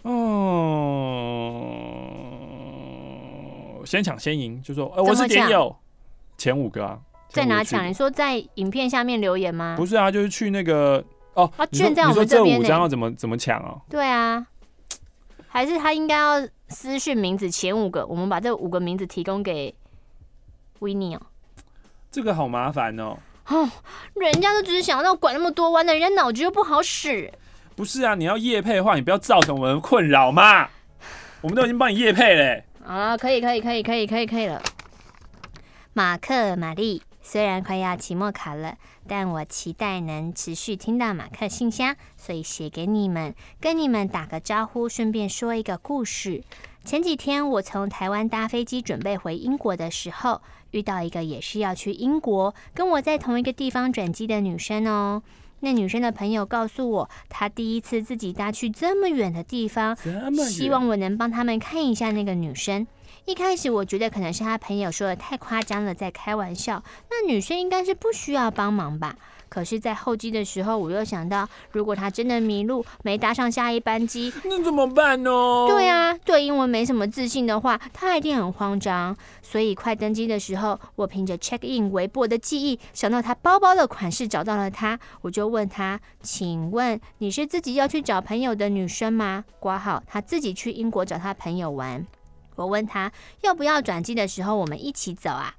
[0.05, 0.11] 哦，
[3.85, 5.75] 先抢先赢，就说，呃，我是点友。
[6.37, 7.87] 前五个啊，在哪抢？
[7.87, 9.75] 你说在影片下面留言吗？
[9.77, 12.61] 不是啊，就是去那个哦，啊，券在我们这边。
[12.61, 13.81] 这五张要怎么怎么抢啊？
[13.89, 14.45] 对啊，
[15.47, 19.73] 还是他应该要私讯名字前五个，我们把这五个名字提供给
[20.81, 21.21] Winnie 哦。
[22.11, 23.17] 这个好麻烦哦。
[23.47, 23.67] 哦，
[24.13, 27.33] 人家都只是想要管那么多弯的，人家脑子又不好使。
[27.75, 30.69] 不是啊，你要夜配的话，你不要造成我们困扰嘛。
[31.41, 32.63] 我们都已经帮你夜配嘞。
[32.83, 34.61] 好了，可以，可以，可以，可以，可以，可以了。
[35.93, 46.43] 马克、玛丽，虽然快要期末考了，但我期待能持续听到马克信箱，所以写给你们，跟你们打个招呼，顺便说一个故事。
[46.85, 55.23] 前几天我从台湾搭飞机准备回英国的时候，遇到一个也是要去英国，跟我在同一个地方转机的女生哦。
[55.65, 59.97] 那女生的朋友告诉我，她第一次自己搭去这么远的地方，
[60.47, 62.85] 希望我能帮他们看一下那个女生。
[63.25, 66.83] 一开始我觉得可能是他朋友说的太夸张了，在开玩笑。
[67.09, 69.15] 那女生应该是不需要帮忙吧？
[69.55, 75.31] 可是，在候机的时候，我又想到，如果他真的迷路，没搭上下一班机，那怎么办呢？
[75.65, 79.15] 对啊，对英文没什么自信的话，他一定很慌张。
[79.41, 92.05] 所以快登机的时候，我凭着 check in 微薄的记忆，想到他包包的款式，找到了他，我就问他：“请问你是自己要去找朋友的女生吗？”挂号他自己去英国找他朋友玩。
[92.57, 95.55] 我问他要不要转机的时候，我们一起走啊？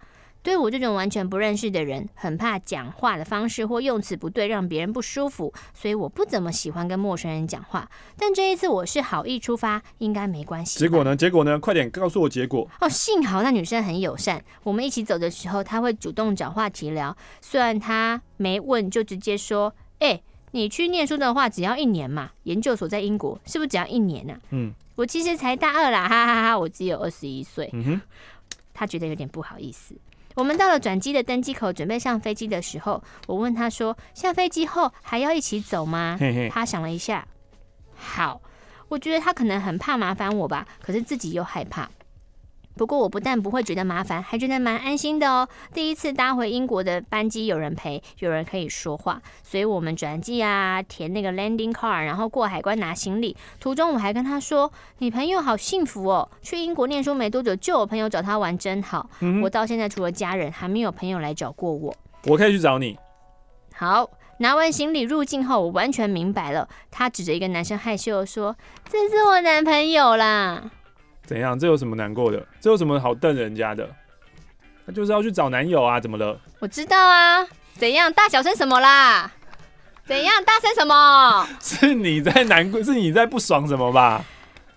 [0.46, 7.90] 对我这种完全不认识的人，很怕讲话的方式或用词不对，让别人不舒服，所以我不怎么喜欢跟陌生人讲话。
[8.16, 10.78] 但这一次我是好意出发，应该没关系。
[10.78, 11.16] 结果呢？
[11.16, 11.58] 结果呢？
[11.58, 12.70] 快点告诉我结果。
[12.80, 17.16] 哦，幸好那女生很友善，我们一起走的时候，她会主动找话题聊。
[17.40, 22.30] 虽然她没问，就直接说：“哎，你去念书的话，只要一年嘛。
[22.44, 24.72] 研究所在英国，是不是只要一年呢？”嗯。
[24.94, 26.58] 我其实才大二啦，哈哈哈哈！
[26.58, 27.68] 我只有二十一岁。
[27.72, 28.00] 嗯哼，
[28.72, 29.96] 他觉得有点不好意思。
[30.36, 36.50] 我们到了转机的登机口，准备上飞机的时候，我问他说：“下飞机后还要一起走吗？”嘿嘿。
[36.50, 37.26] 他想了一下，
[37.94, 38.42] 好，
[38.88, 41.88] 我觉得他可能很怕麻烦我吧，可是自己又害怕。
[42.76, 45.48] 不过我不但不会觉得麻烦，还觉得蛮安心的哦。
[45.72, 53.34] 第一次搭回英国的班机，有人陪，有人可以说话，所以我们转机啊，填那个 landing card，然后过海关拿行李。
[53.58, 59.08] 途中我还跟他说：“你朋友好幸福哦，去英国念书没多久就有朋友找他玩，真好。
[59.20, 61.94] 嗯”我到现在除了家人，还没有朋友来找过我。
[62.24, 62.98] 我可以去找你。
[63.74, 64.10] 好，
[64.40, 66.68] 拿完行李入境后，我完全明白了。
[66.90, 68.54] 他指着一个男生害羞地说
[68.90, 70.70] ：“这是我男朋友啦。”
[71.26, 71.58] 怎样？
[71.58, 72.46] 这有什么难过的？
[72.60, 73.88] 这有什么好瞪人家的？
[74.86, 76.38] 他就是要去找男友啊，怎么了？
[76.60, 77.44] 我知道啊。
[77.74, 78.10] 怎样？
[78.12, 79.30] 大小声什么啦？
[80.06, 80.42] 怎样？
[80.44, 81.46] 大声什么？
[81.60, 84.24] 是你在难过，是你在不爽什么吧？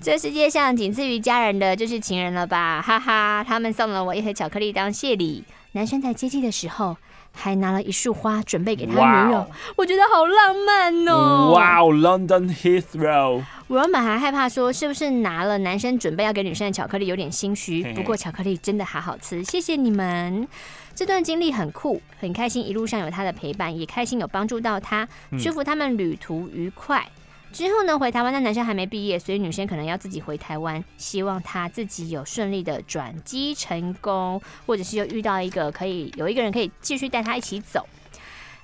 [0.02, 2.82] 这世界上仅次于家人的就是情人了吧？
[2.82, 5.44] 哈哈，他们送了我一盒巧克力当谢礼。
[5.74, 6.98] 男生在接机的时候。
[7.32, 9.48] 还拿了一束花准备给他女友，wow.
[9.78, 11.52] 我觉得好浪漫哦！
[11.54, 13.44] 哇哦，London Heathrow！
[13.70, 17.84] 我原本还害怕说是不是拿了男生准备要给女生的巧克力，有点心虚。
[17.94, 20.48] 不过巧克力真的好好吃，谢谢你们。
[20.96, 25.08] 这段经历很酷，很开心，一路上有他的陪伴，也开心有帮助到他，
[25.40, 27.08] 祝福他们旅途愉快。
[27.52, 30.84] 之后呢，回台湾的男生还没毕业，所以女生可能要自己回台湾。
[30.98, 37.88] 希望他自己有顺利的转机成功，或者是又遇到一个可以有一个人可以继续带他一起走。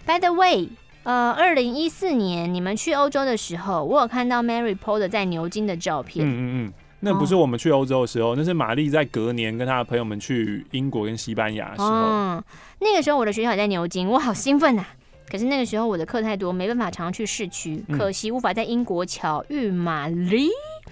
[0.08, 0.70] By the way，
[1.06, 6.26] 呃，二零一四年你们去欧洲的时候，我有看到 Mary PO 的在牛津的照片。
[6.26, 11.90] 嗯嗯嗯，那不是我们去欧洲的时候，哦，那是玛丽在隔年跟她的朋友们去英国跟西班牙的时候。
[11.90, 12.44] 嗯，
[12.80, 14.88] 那个时候我的学校也在牛津，我好兴奋啊！
[15.30, 20.48] 可是那个时候我的课太多，没办法常常去市区，可惜无法在英国巧遇玛丽。
[20.48, 20.92] 嗯。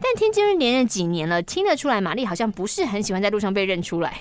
[0.00, 4.16] 但听金日连了几年了，听得出来玛丽好像不是很喜欢在路上被认出来。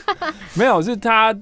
[0.52, 1.34] 没有，是他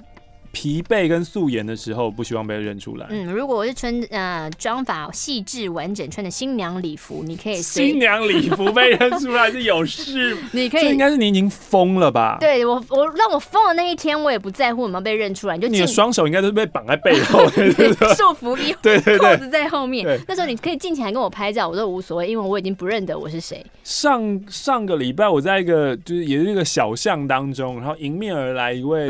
[0.52, 3.06] 疲惫跟素颜的时候，不希望被认出来。
[3.10, 10.36] 嗯，如果我是穿呃妆法细致完整，穿的新娘礼服，你可以新娘礼服被认出来是有事。
[10.52, 12.36] 你可以，这应该是你已经疯了吧？
[12.38, 15.56] 对我，我让我疯的那一天，我也不在乎有没有被认出来。
[15.56, 17.48] 就你的双手应该都是被绑在背后，
[18.14, 20.06] 束缚衣，对对对，扣子在后面。
[20.28, 23.64] 那时候你可以尽情来跟我拍照，我都无所谓，因为我已经不认得我是谁。
[23.82, 29.08] 上上个礼拜我在一个就是也是一个小巷当中，然后迎面而来一位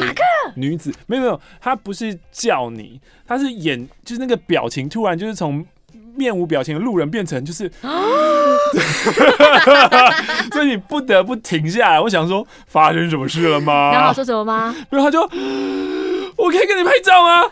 [0.55, 5.65] 女子，没有没有，她不是叫你，他是演就是那个表情突然就是从
[6.15, 7.71] 面无表情的路人变成就是，
[10.53, 12.01] 所以你不得不停下来。
[12.01, 13.91] 我想说发生什么事了吗？
[13.93, 14.75] 然后说什么吗？
[14.91, 15.21] 然后他就
[16.37, 17.45] 我可以跟你拍照吗？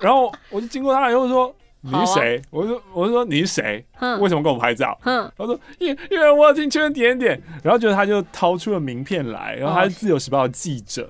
[0.00, 1.54] 然后我就经过他，然后说。
[1.86, 2.42] 你是谁？
[2.50, 3.84] 我说，我说你是谁？
[4.20, 4.98] 为什么跟我拍照？
[5.02, 7.40] 他说，因因为我要进圈点点。
[7.62, 11.08] 然后就他就掏出了名片来，然后他是自由时报的记者。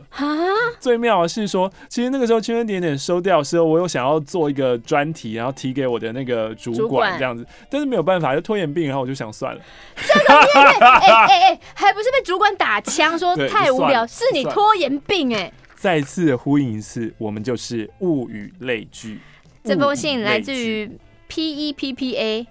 [0.80, 9.60] 最妙的是说，其实那个时候圈圈点点收掉的时候，我有想要做一个专题，然后提给我的那个主管这样子，但是没有办法，就拖延病，然后我就想算了。
[9.96, 15.52] 这个哎哎哎，还不是被主管打枪说太无聊，是你拖延病哎。
[15.74, 19.20] 再次呼应一次，我们就是物以类聚。
[19.66, 20.88] 这封信来自于
[21.26, 22.46] P E P P A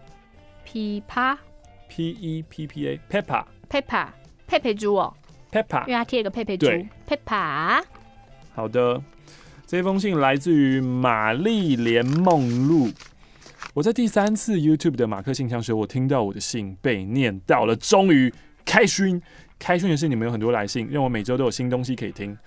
[0.66, 1.40] P 帕
[1.88, 4.08] P E P P A Peppa Peppa
[4.46, 5.14] 佩佩猪哦
[5.50, 6.68] Peppa，因为他贴了个佩佩猪
[7.08, 7.82] Peppa。
[8.54, 9.02] 好的，
[9.66, 12.92] 这封信来自于玛丽莲梦露。
[13.74, 18.34] 我在第三次 YouTube 的马克信箱时，我听到我的信被念到了，终于
[18.66, 19.22] 开心。
[19.58, 22.38] 开心的是你们有很多来信，让我每周都有新东西可以听。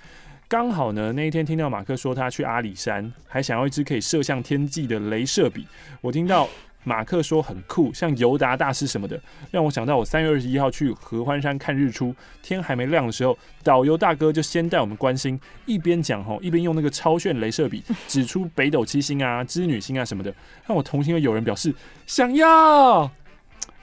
[0.48, 5.66] 刚好呢，那一天听到马克说他去阿里山，还想要一支可以射向天际的镭射笔。
[6.00, 6.48] 我听到
[6.84, 20.34] 马克说很酷，像尤达大师什么的，让我想到我三月二十一号去合欢山看日出，天还没亮的时候，导游大哥就先带我们观星，一边讲吼，一边用那个超炫镭射笔指出北斗七星啊、织女星啊什么的，
[20.66, 21.74] 让我同行的友人表示
[22.06, 23.10] 想要。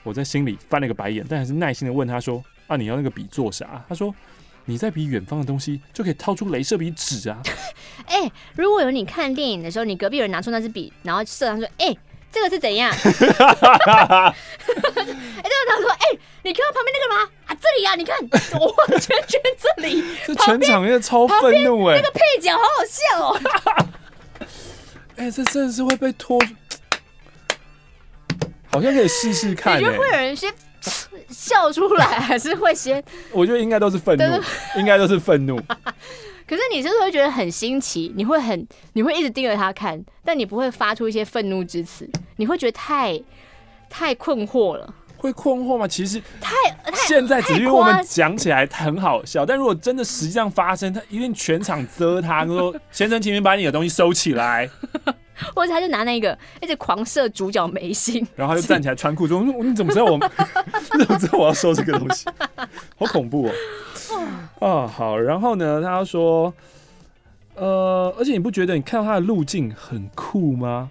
[0.02, 4.12] 我在心里翻了个白眼，但还是耐心的问他说：“啊，你要那个笔做啥？”他说。
[4.68, 7.40] 你在比远方的东西，就可以掏出镭射笔指啊！
[8.06, 11.98] 哎、欸，如果有你看电影的时候，你隔壁有人拿出那支笔，然后射上说：“哎、欸，
[12.32, 14.34] 这个是怎样？” 哎、欸，
[14.66, 17.30] 这个他说：“哎、欸，你看到旁边那个吗？
[17.46, 18.18] 啊，这里呀、啊，你看，
[18.58, 22.00] 我圈圈这里，这全场面超愤怒哎！
[22.00, 23.40] 那个配角好好笑哦！
[25.16, 26.38] 哎、欸，这真的是会被拖，
[28.70, 30.52] 好像可以试试看、欸，你觉得会有人先？
[31.28, 33.02] 笑出来还是会先？
[33.32, 34.42] 我觉得应该都是愤怒，
[34.76, 35.60] 应该都是愤怒。
[36.48, 38.12] 可是你是不是会觉得很新奇？
[38.14, 42.08] 你会很，你会一直盯着他看，但你不会发出一些愤怒之词。
[42.36, 43.20] 你会觉得太
[43.90, 44.94] 太困惑了。
[45.16, 45.88] 会困惑吗？
[45.88, 54.70] 其实太太现在只是因为我们讲起来很好笑，但如果真的实际上发生，他一定全场遮他，说：“先生，请你把你的东西收起来。”
[55.54, 60.18] 或者他就拿那个一直狂射主角眉心，然后他就站起来穿裤说：“你怎么知道我？
[60.96, 62.26] 你怎么知道我要收这个东西？
[62.96, 63.52] 好恐怖哦！”
[64.60, 66.52] 啊，好，然后呢，他说
[67.56, 70.90] ：“呃，而且你不觉得你看到他的路径很酷吗？”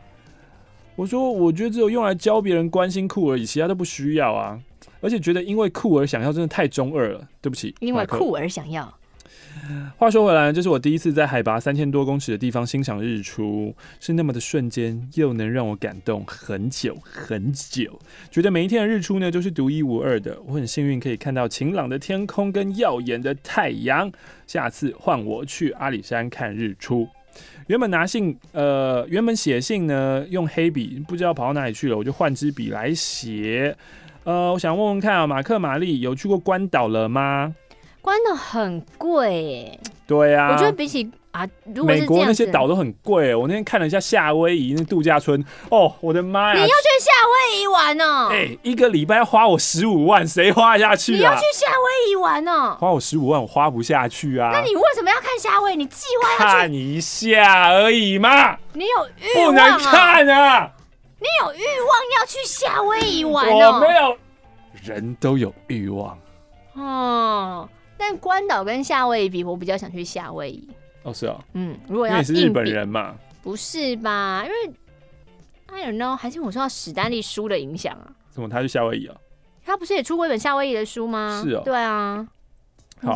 [0.96, 4.60] 我说：“我觉得只有用来教别人关心酷而已，其他都不需要啊。
[5.02, 7.28] 而且觉得因为酷而想要，真的太中二了。
[7.42, 8.92] 对不起，因为酷而想要。”
[9.98, 18.00] 话说回来，这是我第一次在海拔三千多公尺的地方欣赏日出，是那么的瞬间，又能让我感动很久很久。
[18.30, 20.38] 觉得每一天的日出呢，都是独一无二的。
[20.46, 24.12] 我很幸运可以看到晴朗的天空跟耀眼的太阳。
[24.46, 27.08] 下次换我去阿里山看日出。
[27.68, 33.76] 原本拿信，呃，原本写信呢，用黑笔，不知道跑到哪里去了，我就换支笔来写。
[34.24, 37.56] 呃，我想问问看啊，马克玛丽有去过关岛了吗？
[38.06, 43.34] 关岛很贵耶，对啊，我觉得比起啊，如果美国那些岛都很贵。
[43.34, 46.54] 我那天看了一下夏威夷那度假村，哦，我的妈呀！
[46.54, 48.28] 你要去夏威夷玩哦？
[48.30, 51.18] 哎、欸，一个礼拜要花我十五万，谁花下去啊？
[51.18, 52.78] 你要去夏威夷玩哦？
[52.80, 54.52] 花我十五万，我花不下去啊！
[54.54, 55.78] 那你为什么要看夏威夷？
[55.78, 58.56] 你计划要看一下而已嘛？
[58.74, 60.72] 你有欲望、啊、不能看啊！
[61.20, 63.74] 你有欲望要去夏威夷玩哦？
[63.74, 64.16] 我没有，
[64.84, 66.16] 人都有欲望
[66.76, 67.68] 哦。
[67.98, 70.68] 但关岛跟夏威夷比，我比较想去夏威夷。
[71.04, 71.40] 哦，是哦。
[71.54, 73.16] 嗯，如果要，你是日本人嘛？
[73.42, 74.46] 不是吧？
[74.46, 74.76] 因为
[75.68, 78.12] I don't know，还是我受到史丹利书的影响啊？
[78.30, 79.16] 怎么他去夏威夷啊？
[79.64, 81.42] 他不是也出过一本夏威夷的书吗？
[81.44, 81.62] 是哦。
[81.64, 82.28] 对啊。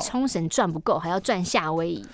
[0.02, 2.06] 冲绳赚不够，还要赚夏威夷。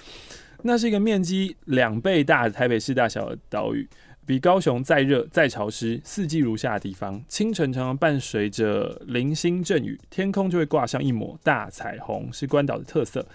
[0.62, 3.88] 那是一个面积两倍大的台北市大小的岛屿。
[4.26, 13.26] 比高雄再热再潮湿，四季如夏的地方，清晨常常伴随着零星阵雨，天空就会挂上一抹大彩虹，是关岛的特色。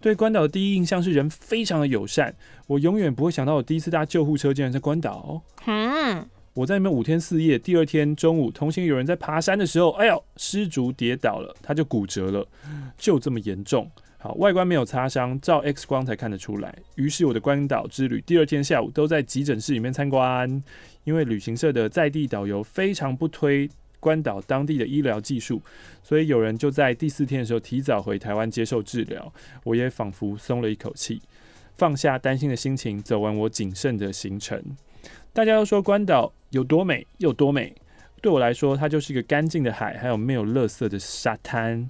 [0.00, 2.32] 对关岛的第一印象是人非常的友善。
[2.66, 5.42] 我永远不会想到，我第一次搭救护车竟然在关岛。
[5.66, 12.46] 嗯，我在那边五天四夜，第二天中午，同行有人在爬山的时候，哎呦，失足跌倒了，他就骨折了，
[12.96, 13.90] 就这么严重。
[14.34, 16.76] 外观没有擦伤，照 X 光才看得出来。
[16.96, 20.62] 于是我的关岛之旅，第二天下午都在急诊室里面参观，
[21.04, 23.70] 因为旅行社的在地导游非常不推。
[23.98, 25.60] 关岛当地的医疗技术，
[26.00, 29.32] 所以有人就在第四天的时候提早回台湾接受治疗。
[29.64, 31.20] 我也仿佛松了一口气，
[31.74, 34.62] 放下担心的心情，走完我仅剩的行程。
[35.32, 37.74] 大家都说关岛有多美，有多美。
[38.22, 41.88] 对我来说，它就是一个干净的海，还有没有垃圾的沙滩。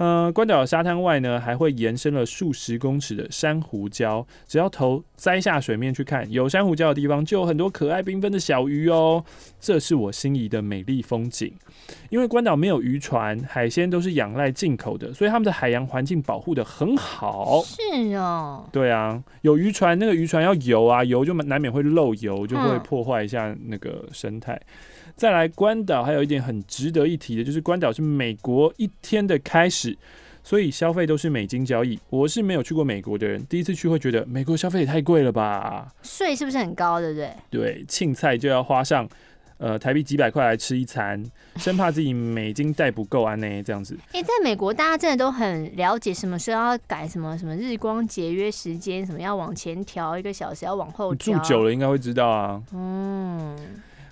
[0.00, 4.24] 呃，关岛的沙滩外呢，还会延伸了数十公尺的珊瑚礁。
[4.46, 9.22] 只要头栽下水面去看，有珊瑚礁的地方就有很多可爱缤纷的小鱼哦。
[9.60, 11.52] 这是我心仪的美丽风景。
[12.08, 17.62] 因为关岛没有渔船，海鲜都是仰赖进口的，所以他们的海洋环境保护的很好。
[17.62, 18.66] 是哦。
[18.72, 24.54] 对啊，有渔船，那个渔船要游啊，游就难免会漏油，就会破坏一下那个生态。
[24.54, 24.66] 嗯
[25.16, 29.96] 再来关岛，还有一点很值得一提的，就是关岛是美国一天的开始，
[30.42, 31.98] 所以消费都是美金交易。
[32.08, 35.88] 我是没有去过美国的人，第一次去会觉得美国消费也太贵了吧？
[36.02, 37.00] 税是不是很高？
[37.00, 37.32] 对不对？
[37.50, 39.06] 对，庆菜就要花上
[39.58, 41.22] 呃台币几百块来吃一餐，
[41.56, 43.94] 生怕自己美金带不够啊呢这样子。
[44.12, 51.38] 哎、欸，在美国大家真的都很了解，什么时候要改什么什么日光节约时间，什么要往前调一个小时，要往后调。
[51.38, 52.62] 住久了应该会知道啊。
[52.72, 53.56] 嗯。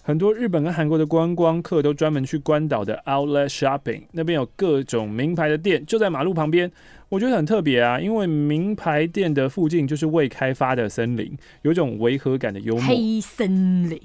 [0.09, 6.73] 很多日本跟韩国的观光客都专门去关岛的 Outlet Shopping，那边有各种名牌的店，就在马路旁边。
[7.11, 12.85] 我觉得很特别啊，因为名牌店的附近就是未开发的森林，有一种违和感的幽默。
[12.87, 14.01] 黑森林，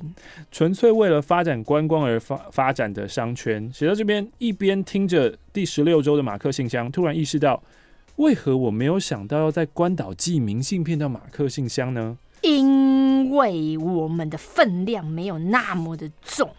[0.51, 3.71] 纯粹为了发展观光而发发展的商圈。
[3.73, 7.63] 写到这边，一边听着第十六周的马克信箱，突然意识到，
[8.17, 12.17] 为何我没有想到要在关岛寄明信片到马克信箱呢？
[12.43, 16.49] 因为我们的分量没有那么的重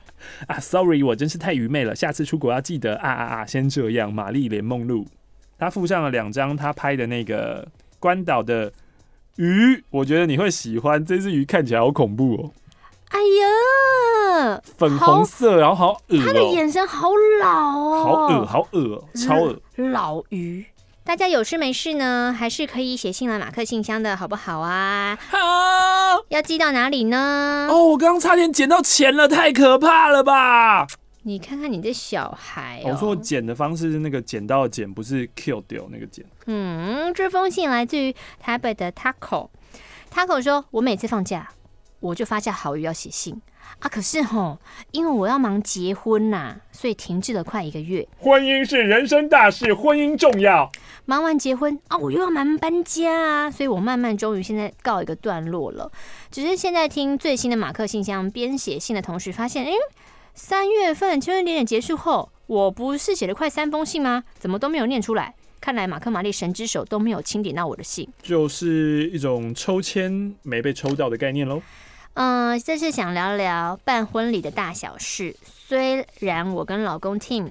[0.47, 1.95] 啊，Sorry，我真是太愚昧了。
[1.95, 3.47] 下次出国要记得啊啊啊！
[3.47, 5.07] 先这样，玛丽莲梦露，
[5.59, 7.69] 他附上了两张他拍的那个
[8.01, 8.73] 关岛的
[9.37, 11.05] 鱼，我觉得你会喜欢。
[11.05, 12.51] 这只鱼看起来好恐怖哦！
[13.11, 17.11] 哎呀，粉红色，然后好恶哦，他的眼神好
[17.43, 20.65] 老哦，好恶，好恶，超恶，老鱼。
[21.07, 25.19] 大家有事没事呢，还是可以写信来马克信箱的好不好啊？
[25.29, 25.39] 好，
[26.29, 27.69] 要寄到哪里呢？
[27.71, 30.87] 哦，我刚刚差点捡到钱了，太可怕了吧！
[31.25, 32.91] 你看看你的小孩哦。
[32.91, 36.25] 我说捡的方式是那个捡到的捡，不是 kill 掉那个捡。
[36.47, 41.51] 嗯，这封信来自于台北的 Taco，Taco 说：“我每次放假，
[42.01, 43.43] 我就发下好语要写信。”
[43.81, 44.59] 啊，可是吼，
[44.93, 48.07] 因为我要忙结婚呐、啊，所以停滞了快一个月。
[48.19, 50.71] 婚姻是人生大事，婚姻重要。
[51.05, 55.91] 忙完结婚啊，我又要忙搬家啊，所以我慢慢终于现在告一个段落了。
[56.31, 59.73] 只是现在听最新的马克信箱，编写信的同时发现，哎，
[60.35, 64.25] 三月份秋天点点结束后，我不是写了快三封信吗？
[64.39, 65.35] 怎么都没有念出来？
[65.61, 71.63] 看来马克玛丽神之手都没有清点到我的信，就是一种抽签没被抽到的概念喽。
[72.15, 75.37] 嗯，这是想聊聊办婚礼的大小事。
[75.43, 77.51] 虽然我跟老公 Tim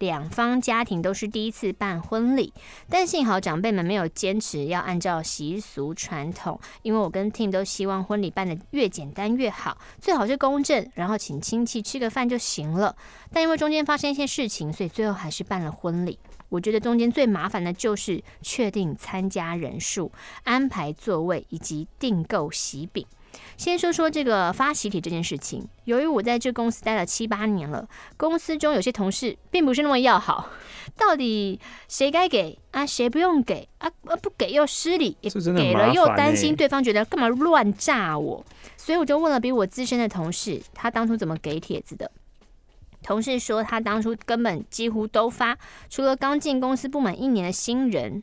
[0.00, 2.52] 两方家庭都是第一次办婚礼，
[2.88, 6.58] 但幸好长辈们没有坚持要按照习俗传统。
[6.82, 12.96] 因为我跟 Tim 都希望婚礼办得越简单越好，最好是公证，然后请亲戚吃个饭就行了。
[13.32, 16.18] 但因为中间发生一些事情，所以最后还是办了婚礼。
[16.48, 20.10] 我觉得中间最麻烦的就是确定参加人数、
[20.42, 23.06] 安排座位以及订购喜饼。
[23.60, 25.68] 先说说这个发喜帖这件事情。
[25.84, 27.86] 由于我在这公司待了七八年了，
[28.16, 30.48] 公司中有些同事并不是那么要好。
[30.96, 32.86] 到底谁该给啊？
[32.86, 33.90] 谁不用给啊？
[34.22, 35.14] 不给又失礼，
[35.54, 38.42] 给了又担心对方觉得干嘛乱炸我。
[38.78, 42.10] 所以我就问了比我资深的同事，他当初怎么给帖子的？
[43.02, 45.58] 同事说他当初根本几乎都发，
[45.90, 48.22] 除了刚进公司不满一年的新人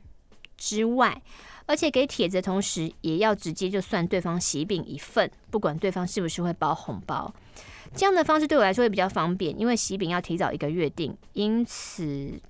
[0.57, 1.21] 之外。
[1.67, 7.31] 而且给帖子的同时，也要直接就算对方喜饼一份，不管对方是不是会包红包。
[7.93, 12.41] 这样的方式对我来说也比较方便，因为喜饼要提早一个月订，因此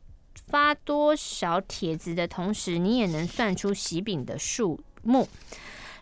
[0.48, 5.28] 发多少帖子的同时，你也能算出喜饼的数目。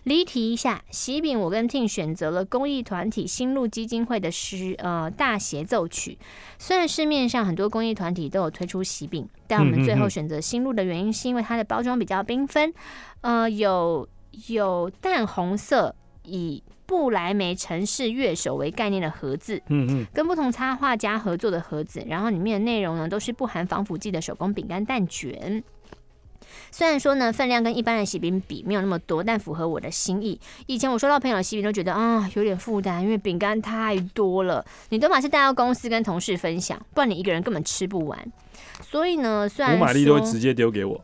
[0.05, 6.17] 离题一下，喜饼我跟 Tim 选择了公益团体新路基金会的诗呃大协奏曲。
[6.59, 12.71] 虽然市面上很多公益团体都有推出喜饼，但我们最后选择新路的原因是因为它的包装比较缤纷，
[13.21, 14.07] 呃有
[14.47, 25.63] 有淡红色以布莱梅城市乐手为概念的盒子，嗯嗯，跟不同插画家合作的盒子，然后里面的内容呢都是不含防腐剂的手工饼干蛋卷。
[26.75, 30.37] 虽然说呢，分量跟一般的喜饼比没有那么多，但符合我的心意。
[30.65, 38.29] 以前我收到朋友的喜饼都觉得啊有点负担，因为饼干太多了，你都把是带到公司跟同事分享，不然你一个人根本吃不完。
[38.81, 41.01] 所以呢，虽然我玛丽都会直接丢给我，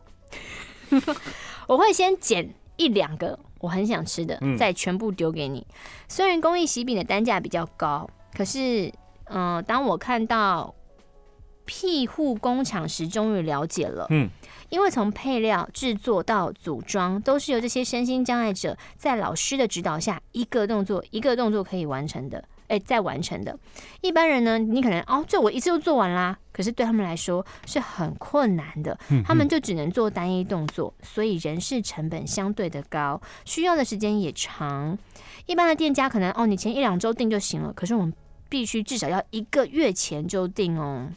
[1.68, 5.66] 我会先捡一两个我很想吃的，再全部丢给你。
[6.10, 8.92] 虽然公益喜饼的单价比较高，可是
[9.30, 10.76] 嗯、呃，当我看到。
[11.64, 14.06] 庇护工厂时，终于了解了。
[14.10, 14.30] 嗯，
[14.72, 22.44] 因为从配料制作到组装，都是由这些身心障碍者在老师的指导下，一个动作一个动作可以完成的。
[22.70, 23.60] 哎，在完成的。
[24.00, 26.38] 一般人呢，你可能哦，这我一次就做完啦。
[26.54, 34.98] 可是对他们来说是很困难的，他们就只能做单一动作，所以人事成本相对的高，需要的时间也长。
[35.48, 38.14] 一般的店家可能哦，你前一两周订就行了，可是我们
[38.48, 41.10] 必须至少要一个月前就订哦。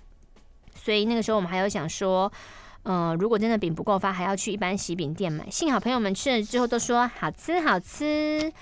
[0.75, 2.33] 所以那个时候我们还有想说，
[2.85, 5.51] 呃，如果真的饼不够发，还要去一般喜饼店买。
[5.51, 8.53] 幸好朋友们吃了之后都说好吃好吃。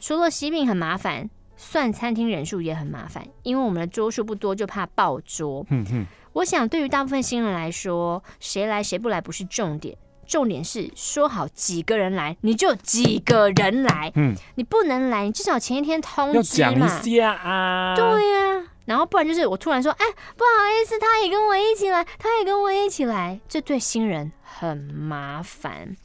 [0.00, 5.64] 除了喜饼很麻烦，算餐厅人数也很麻烦，因为我们的桌数不多，就怕爆桌。
[5.70, 6.06] 嗯嗯。
[6.34, 9.96] 我想对于大部分新人来说，谁来谁不来不是重点，
[10.26, 14.12] 重点是说好几个人来，你就几个人来。
[14.14, 14.34] 嗯。
[14.56, 16.42] 你不能来，你至少前一天通知嘛。
[16.42, 17.96] 要讲一下啊。
[17.96, 18.73] 对呀、啊。
[18.84, 20.04] 然后不然就是我突然说，哎，
[20.36, 25.96] 不好意思，他也跟我一起来，他也跟我一起来，这对新人很麻烦。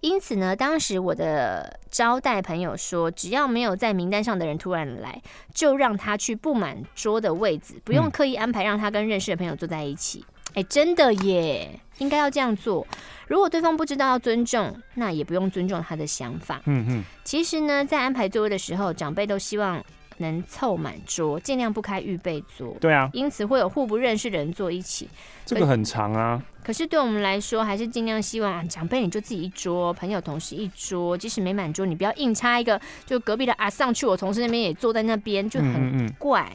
[0.00, 5.22] 因此呢，当时我的招待朋友说，只要没有在名单上的人突然来，
[5.54, 10.24] 就让他去不满桌的位置，不用刻意安排让他跟认识的朋友坐在一起。
[10.54, 12.86] 哎，真的耶，应该要这样做。
[13.28, 16.60] 如果对方不知道要尊重，那也不用尊重他的想法。
[16.66, 17.04] 嗯嗯。
[17.24, 19.82] 其实呢，在安排座位的时候，长辈都希望。
[20.18, 22.76] 能凑满桌，尽量不开预备桌。
[22.80, 25.08] 对啊，因此会有互不认识的人坐一起。
[25.44, 26.42] 这个很长啊。
[26.64, 31.18] 可是对我们来说，还是尽量希望啊长辈你就自己一桌，朋友同事一桌。
[31.18, 36.50] 即使没满桌，你不要硬插一个，就隔壁的阿上去我同事那边也坐在那边，就很怪。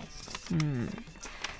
[0.51, 0.87] 嗯，嗯，嗯，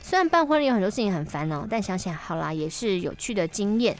[0.01, 3.97] 虽然办婚礼有很多事情很烦恼，但想想好啦，也是有趣的经验。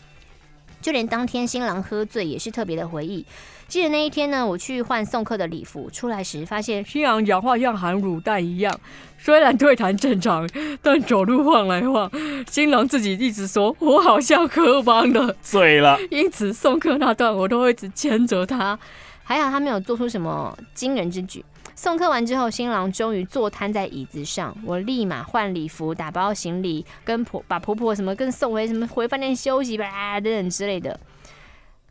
[0.79, 3.25] 就连当天新郎喝醉也是特别的回忆。
[3.68, 8.74] 记得那一天呢，我去换送客的礼服，出来时发现新郎讲话像含卤蛋一样，
[9.18, 10.49] 虽然对谈正常，
[10.82, 12.09] 但走路晃来晃。
[12.49, 15.99] 新郎自己一直说我好像喝茫了，醉了。
[16.09, 18.80] 因此送客那段我都会一直牵着他，
[19.24, 21.43] 还好他没有做出什么惊人之举。
[21.76, 30.97] 送客完之后，新郎终于坐瘫在椅子上，我立马换礼服、打包行李，跟婆把婆婆什么跟送回什么回饭店休息吧等等之类的。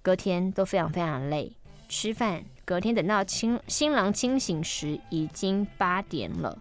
[0.02, 1.52] 隔天都非常非常累，
[1.88, 2.44] 吃饭。
[2.64, 6.58] 隔天等到清新郎清醒时，已经八点了，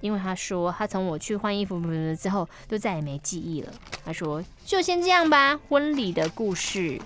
[0.00, 1.78] 因为他说他从我去换衣服
[2.16, 3.72] 之后，就再也没记忆了。
[4.04, 5.58] 他说就先这样吧。
[5.68, 7.00] 婚礼的故事，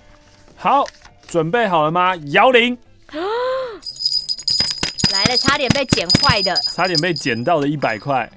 [0.55, 0.85] 好，
[1.27, 2.15] 准备好了吗？
[2.27, 2.77] 摇铃。
[5.11, 8.29] 来了，差点被剪坏的，差点被剪到的一百块。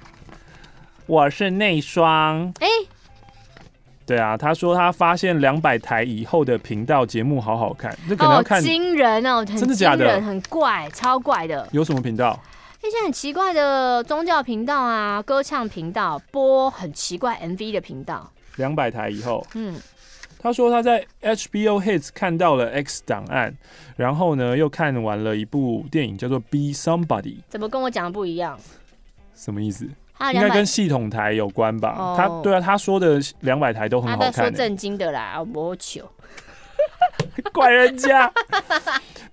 [1.07, 2.89] 我是内双，哎、欸，
[4.11, 10.21] 对啊，他说他发现两百台以后的频道节目好好看，那可能要看惊人哦，真的假的？
[10.21, 11.69] 很怪，超怪的。
[11.71, 12.37] 有什么频道？
[12.83, 18.29] 一些很奇怪的宗教频道啊，歌唱频道，播很奇怪 MV 的频道。
[18.57, 19.77] 两百台以后，嗯。
[20.43, 23.53] 他说他在 HBO Hits 看到了《X 档案》，
[23.95, 27.23] 然后呢又看完了一部电影叫做《Be Somebody》。
[27.49, 28.59] 怎么跟我讲的不一样？
[29.37, 29.87] 什么意思？
[30.33, 31.95] 应该跟系统台有关吧？
[31.97, 34.33] 哦、他对啊，他说的两百台都很好看、欸。
[34.33, 36.09] 他说正经的啦，我求。
[37.53, 38.31] 怪人家。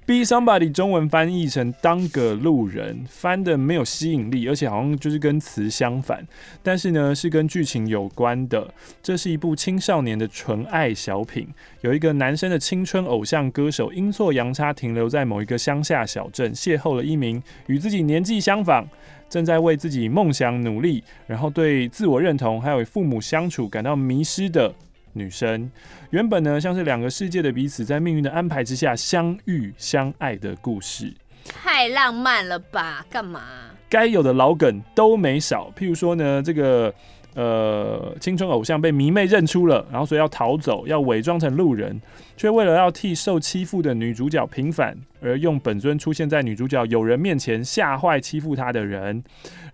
[0.05, 6.25] Be somebody 中文翻译成当个路人，翻的没有吸引力，而且好像就是跟词相反。
[6.63, 8.73] 但是呢，是跟剧情有关的。
[9.03, 11.49] 这是一部青少年的纯爱小品。
[11.81, 18.87] 有一个男生的青春偶像歌手，阴错阳差停留在某一个乡下小镇，邂逅了一名与自己年纪相仿，
[19.29, 24.73] 正在为自己梦想努力，然后对自我认同还有父母相处感到迷失的。
[25.13, 25.71] 女生
[26.11, 31.11] 原本呢，像是两个世界的彼此，在命运的安排之下相遇相爱的故事，
[31.43, 33.03] 太浪漫了吧？
[33.09, 33.41] 干嘛？
[33.89, 36.93] 该有的老梗都没少，譬如说呢，这个
[37.37, 42.01] 呃青春偶像被迷妹认出了，然后所以要逃走，要伪装成路人，
[42.35, 49.23] 却为了要替受欺负的女主角平反，而用本尊出现在女主角友人面前，吓坏欺负她的人，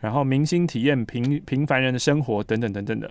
[0.02, 3.10] 然后明星体验平平凡人的生活，等等等等的。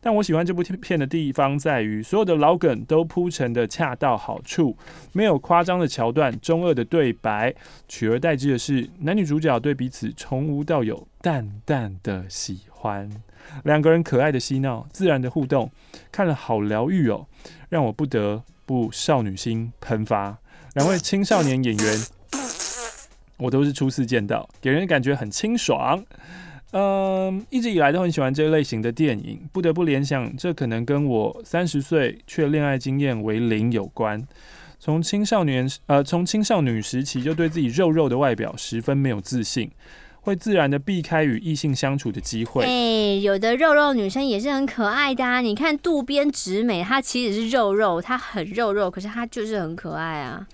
[0.00, 4.76] 但我喜欢这部片的地方在于，所有的老梗都铺陈的恰到好处，
[5.12, 7.54] 没有夸张的桥段、中二的对白，
[7.86, 13.10] 取而代之的是男女主角对彼此从无到有淡淡的喜欢，
[13.64, 15.70] 两个人可爱的嬉闹、自然的互动，
[16.10, 17.26] 看了好疗愈哦，
[17.68, 20.38] 让我不得不少女心喷发。
[20.74, 22.00] 两位青少年演员，
[23.38, 26.04] 我都是初次见到，给人感觉很清爽。
[26.72, 34.20] 嗯，一直以来都很喜欢这类型的电影，不得不联想，这可能跟我三十岁却恋爱经验为零有关。
[34.80, 39.70] 从青少年呃，从青少女时期就对自己肉肉的外表十分没有自信，
[40.24, 42.64] 会自然的避开与异性相处的机会。
[42.64, 45.42] 哎、欸，有的肉肉女生也是很可爱的啊！
[45.42, 50.46] 你看渡边直美，她其实是肉肉，她很肉肉，可是她就是很可爱啊。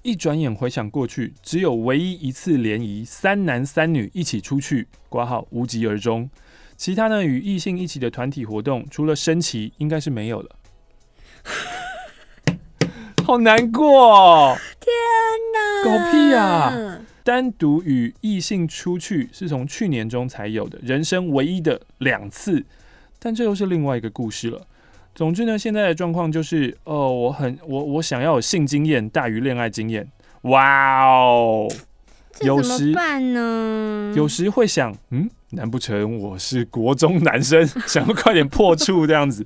[0.00, 6.30] 一转眼回想过去，只有唯一一次联谊，三男三女一起出去，挂号无疾而终。
[6.78, 10.56] 其他呢，与异性一起的团体活动，除了升旗，应该是没有了。
[13.26, 14.56] 好难过！
[14.80, 14.90] 天
[15.52, 16.72] 哪，狗屁啊！
[17.22, 22.64] 单独与异性出去，是从去年中才有的，人生唯一的两次。
[23.18, 24.66] 但这又是另外一个故事了。
[25.14, 30.08] 总之呢，现在的状况就是，哦，我很我我想要有性经验大于恋爱经验。
[30.42, 31.68] 哇哦，
[32.40, 32.92] 有时
[33.32, 34.14] 呢？
[34.16, 39.44] 有时会想，嗯，难不成我是国中男生，想要快点破处这样子？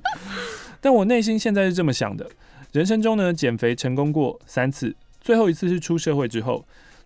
[0.79, 2.29] 但我内心现在是这么想的：
[2.71, 6.65] 人生中呢，减肥成功过三次，最后一次是出社会之后，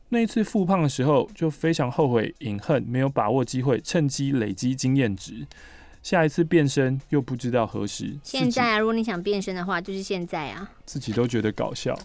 [0.10, 5.45] 那一次复胖的时候，就非常后悔、隐恨，没有把握机会，趁机累积经验值。
[6.01, 8.18] 下一次变身又不知道何时。
[8.24, 10.72] 现在啊，如果你想变身的话，就是现在啊。
[10.86, 11.97] 自己都觉得搞笑。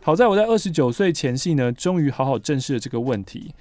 [0.00, 3.54] 好在我在二十九岁前夕呢，终于好好正视了这个问题。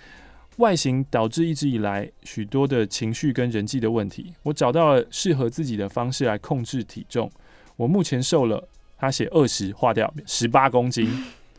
[0.57, 4.33] 外形导致一直以来许多的情绪跟人际的问题。
[4.43, 7.31] 我找到了适合自己的方式来控制体重。
[7.75, 11.07] 我目前瘦了，他写二十，化掉十八公斤。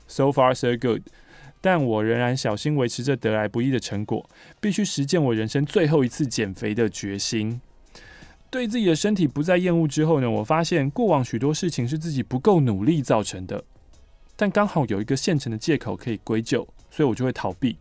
[0.08, 1.02] So far so good。
[1.62, 4.28] 但我仍然小心维持着得来不易的成果，
[4.60, 7.58] 必须实践我人生最后一次减肥的决心。
[8.50, 13.64] 对自己的身体不再厌恶之后呢，我发现过往许多事情是自己不够努力造成的，
[14.36, 17.78] 但刚好有一个现成的借口可以归咎，所以我就会逃避。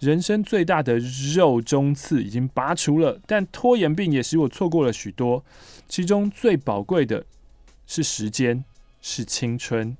[0.00, 5.44] 人生最大的肉中刺已经拔除了，但拖延病也使我错过了许多，
[5.88, 7.24] 其中最宝贵的
[7.86, 8.64] 是时间，
[9.00, 9.96] 是青春，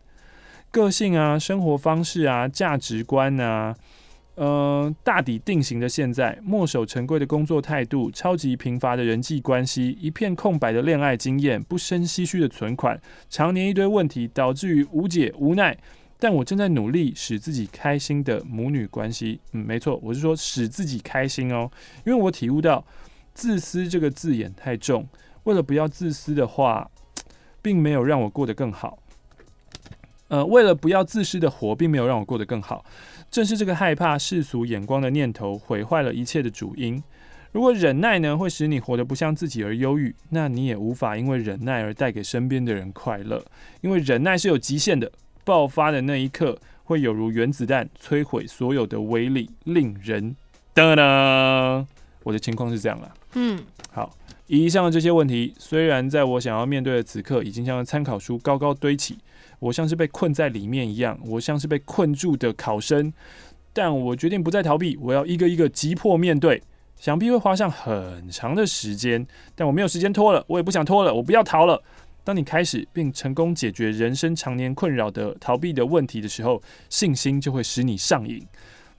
[0.73, 3.77] 个性啊，生活方式啊，价值观啊。
[4.35, 12.99] 呃，大抵定型的现在，墨守成规的工作态度，超级贫乏的人际关系，一片空白的恋爱经验，不生唏嘘的存款，
[13.29, 15.77] 常年一堆问题，导致于无解无奈。
[16.19, 21.71] 但我正在努力使自己开心的母女关系，嗯，没错，我是说使自己开心哦，
[22.07, 22.83] 因为我体悟到
[23.35, 25.07] 自私这个字眼太重，
[25.43, 26.91] 为了不要自私的话，
[27.61, 28.99] 并没有让我过得更好。
[30.33, 32.83] 呃，为了不要自私的活，并没有让我过得更好。
[33.31, 37.03] 正是这个害怕世俗眼光的念头毁坏了一切的主因。
[37.53, 43.45] 如果忍耐呢，会使你活得不像自己而忧郁，那你也无法因为忍耐而带给身边的人快乐。
[43.83, 45.13] 因为忍耐是有极限的，
[45.45, 50.35] 爆发的那一刻会有如原子弹摧毁所有的威力，令人
[50.75, 51.85] 噔噔。
[52.23, 53.15] 我的情况是这样了。
[53.35, 53.63] 嗯，
[53.95, 54.17] 好，
[54.47, 59.19] 以上的这些问题，虽然在我想要面对的此刻，已经像参考书高高堆起。
[59.59, 63.13] 我像是被困在里面一样，我像是被困住的考生，
[63.73, 66.63] 但我决定不再逃避，我要一个一个击破面对。
[66.97, 71.83] 想必会花上很长的时间，但我没有时间拖了，我也不想拖了，我不要逃了。
[72.25, 78.43] 当你开始并成功解决人生常年困扰的逃避的问题的时候，信心就会使你上瘾。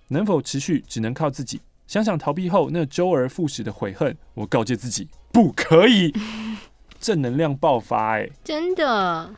[0.10, 1.60] 能否持续，只能靠自己。
[1.88, 6.14] 想想逃避后那周而复始的悔恨，我告诫自己不可以。
[7.00, 9.30] 正能量爆发，欸，哎，真的。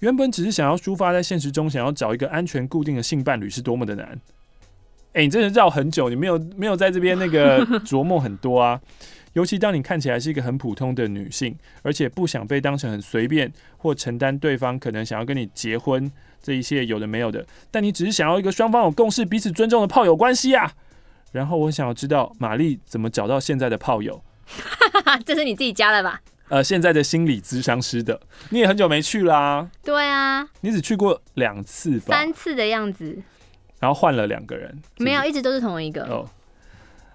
[0.00, 4.06] 原本只是想要抒发，在现实中想要找一个安全固定的性伴侣是多么的难。
[5.14, 8.78] 哎、欸，你真的绕很久，你没有没有在这边那个 琢磨很多啊。
[9.32, 20.74] 尤其当你看起来是一个很普通的女性，而且不想被当成很随便或承担对方可能想要跟你结婚这一些有的没有的，但你只是想要一个双方有共识、彼此尊重的炮友关系啊。
[21.34, 24.22] 然后我想要知道玛丽怎么找到现在的炮友。
[25.26, 26.20] 这是你自己加的吧？
[26.48, 28.20] 呃，现在的心理咨商师的，
[28.50, 29.70] 你也很久没去啦、啊。
[29.82, 32.06] 对啊，你只去过两次吧？
[32.06, 33.18] 三次的样子。
[33.80, 35.04] 然后换了两个人是是？
[35.04, 36.04] 没有，一直都是同一个。
[36.04, 36.24] 哦，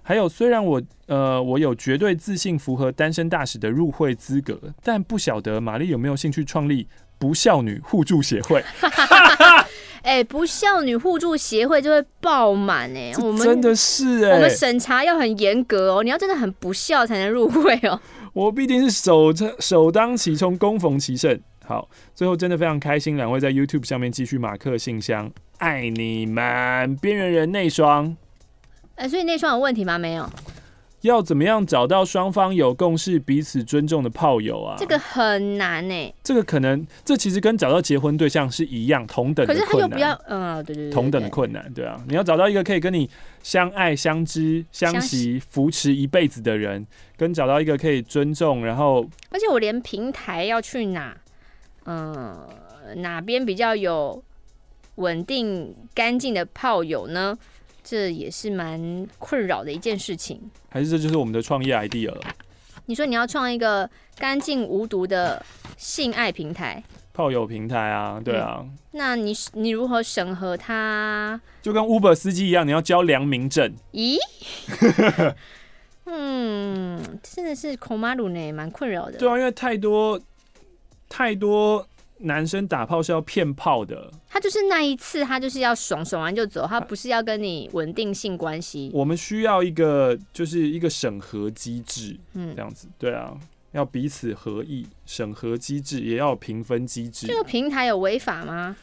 [0.04, 6.88] 还有，虽然我呃我有绝对自信符合单身大使的入会资格，但不晓得玛丽有没有兴趣创立
[7.20, 8.64] 不孝女互助协会。
[10.02, 18.00] 哎、欸，不孝女互助协会就会爆满哎，我们真的是哎、欸，我们审查要很严格哦，你要真的很不孝才能入会哦。
[18.32, 21.38] 我必定是首首当其冲，攻逢其胜。
[21.66, 28.16] 好，最后真的非常开心，两位在 YouTube 上面继续马克信箱，爱你们，边缘人内双。
[28.96, 29.98] 哎、欸，所以内双有问题吗？
[29.98, 30.28] 没有。
[31.02, 34.76] 要怎么样找到双方有共识、彼此尊重的炮友啊？
[34.78, 36.14] 这个很难呢、欸。
[36.24, 39.66] 这个可能，这其实跟找到结婚对象是一样同等的困难。
[39.66, 42.00] 可是他又不要，嗯，对对对，同等的困难，对啊。
[42.08, 43.10] 你要找到一个可以跟你
[43.42, 46.86] 相爱、相知、相惜、扶持一辈子的人，
[47.16, 51.16] 跟找到一个可以尊重，然后，而且我连平台要去哪，
[51.86, 52.48] 嗯，
[52.98, 54.22] 哪边比较有
[54.96, 57.38] 稳定、干净的炮友呢？
[57.84, 62.22] 这也是蛮困扰的一件事情，还是这就是我们的创业 idea 了？
[62.86, 65.44] 你说你要创一个干净无毒的
[65.78, 68.20] 性爱平台、炮友平台啊？
[68.24, 71.40] 对啊，嗯、那你你如何审核它？
[71.62, 73.76] 就跟 Uber 司机一样，你要交良民证。
[73.94, 74.18] 咦？
[76.06, 79.18] 嗯，真的是恐马鲁呢，蛮困扰的。
[79.18, 80.20] 对啊，因为太多
[81.08, 81.88] 太多。
[82.20, 88.92] 男生打炮是要骗炮的，他就是那一次，他就是要爽爽完就走，他不是要跟你稳定性关系。
[88.94, 93.34] 我们需要一个，就是一个审核机制，嗯，这样子，对啊，
[93.72, 97.28] 要彼此合意，审核机制也要评分机制。
[97.28, 98.76] 这个平台有违法吗？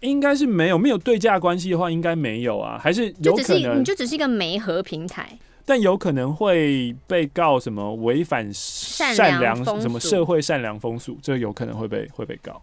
[0.00, 5.38] 应该是没有，没有对价关系的话，应该没有啊，还是有可能，就只是你就只是一个媒合平台。
[5.66, 12.60] 但有可能会被告什么违反善良什么社会善良风俗，这有可能会被会被告。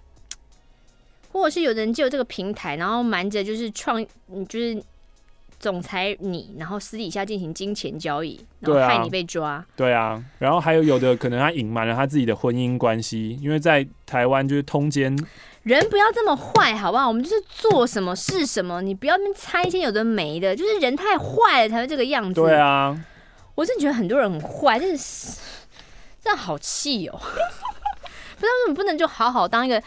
[1.32, 4.06] 或者是有人借这个平台，然后瞒着就是创，
[4.48, 4.84] 就是
[5.60, 9.66] 总裁你，然后私底下进行金钱交易，然后害你被抓。
[9.76, 15.18] 对啊，然后还有有的可能他隐瞒了他自己的婚姻关系，因为在台湾就是通奸。
[15.64, 17.08] 人不要这么坏，好不好？
[17.08, 22.42] 我们就是做什么是什么，你不要那猜一些有的没的，就是人太坏了才会这个样子。
[22.42, 23.00] 对啊，
[23.54, 25.38] 我真的觉得很多人很坏，真的是
[26.24, 27.14] 这样好气哦！
[27.22, 29.80] 不知道为什么不能就好好当一个，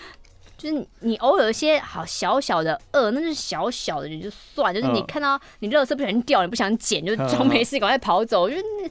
[0.56, 4.72] 就是你偶尔有一些好小小的恶，那就是小小的，也就算。
[4.72, 8.48] 就是你看到你垃圾不小心掉，你不想捡，就装没事，赶快跑走。
[8.48, 8.90] 就那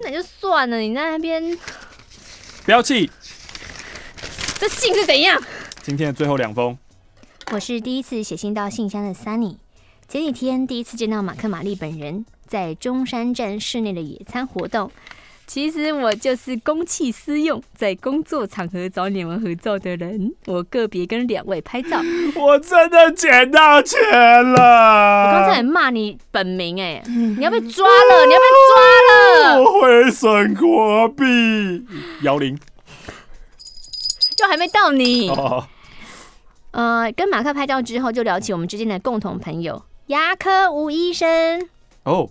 [0.00, 1.58] 那就算了，你在那边
[2.66, 3.10] 不要气。
[4.58, 5.40] 这信是怎样？
[5.88, 6.76] 今天的最后两封，
[7.50, 9.56] 我是第一次写信到信箱的 Sunny。
[10.06, 14.90] 前几天第一次见到马克玛丽本人，在中山站室内的野餐活动。
[15.46, 20.30] 其实我就是公器私用，在工作场合找你们合照的人。
[20.44, 22.02] 我个别跟两位拍照，
[22.36, 23.98] 我真的捡到钱
[24.44, 25.24] 了。
[25.24, 29.62] 我刚才骂你本名，哎，你要被抓了，你要被抓了。
[29.62, 31.24] 我会损国币
[32.20, 32.58] 幺零，
[34.36, 35.30] 就还没到你。
[35.30, 35.64] Oh.
[36.70, 41.60] 呃，跟马克拍照之后，就聊起我们之间的共同朋友牙科吴医生。
[42.04, 42.30] 哦，oh.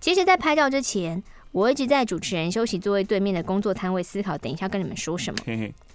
[0.00, 1.22] 其实，在拍照之前，
[1.52, 5.40] 我一直在主持人休息座位对面的工作摊位思考，等一下跟你们说什么。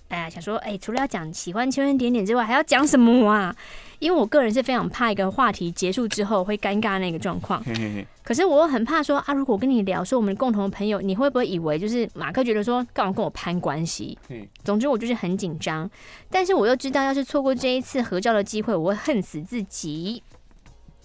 [0.10, 3.56] 哎呀，想说，哎，除了要讲喜欢圈圈点点之外，还要讲什么啊？
[4.00, 7.64] 因为我个人是非常怕一个话题结束之后会尴尬那个状况。
[8.24, 14.18] 可是我又很怕说啊，如果我跟你聊说我们共同的朋友，你会不会以为就是马克觉得说干嘛跟我攀关系？
[14.64, 15.90] 总之我就是很紧张，
[16.30, 20.22] 但是我又知道，要是错过这一次合照的机会，我会恨死自己。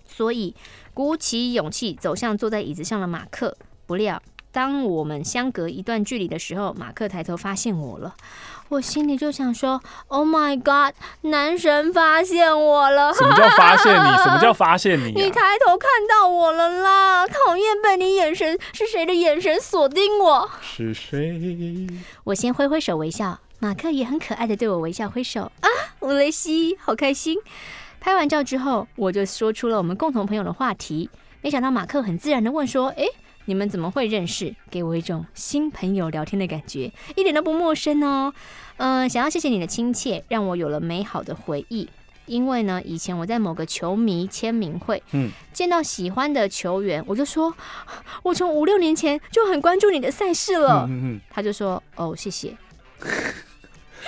[0.07, 0.55] 所以
[0.93, 4.23] 鼓起勇气走向坐在椅子上的马克，不料。
[4.51, 8.15] 当我们相隔一段距离的时候，马克抬头发现我了，
[8.73, 10.95] 我心里就想说：“Oh my God，
[11.31, 14.09] 男神发现我了！”什么叫发现你？
[14.25, 15.13] 什么叫发现你啊？
[15.15, 17.27] 你抬头看到我了啦！
[17.27, 20.51] 讨厌被你眼神是谁的眼神锁定我？
[20.63, 21.87] 是谁？
[22.25, 25.69] 我先挥挥手微笑，马克也很可爱的对我微笑挥手啊！
[26.01, 27.37] 乌雷西，好开心！
[28.01, 31.11] 拍完照之后，我就说出了我们共同朋友的话题，
[31.43, 33.07] 没想到马克很自然的问说：“诶。”
[33.47, 34.55] 你们怎么会认识？
[34.71, 38.33] 给我一种新朋友聊天的感觉，一点都不陌生哦。
[38.77, 41.89] 嗯、呃，想要谢谢你的亲切，让我有了美好的回忆。
[42.27, 47.53] 因为呢，以前我在某个球迷签名会，嗯，见到喜欢的球员，我就说，
[48.23, 50.87] 我从五六年前就很关注你的赛事了。
[50.89, 52.57] 嗯嗯嗯，他就说，哦，谢谢。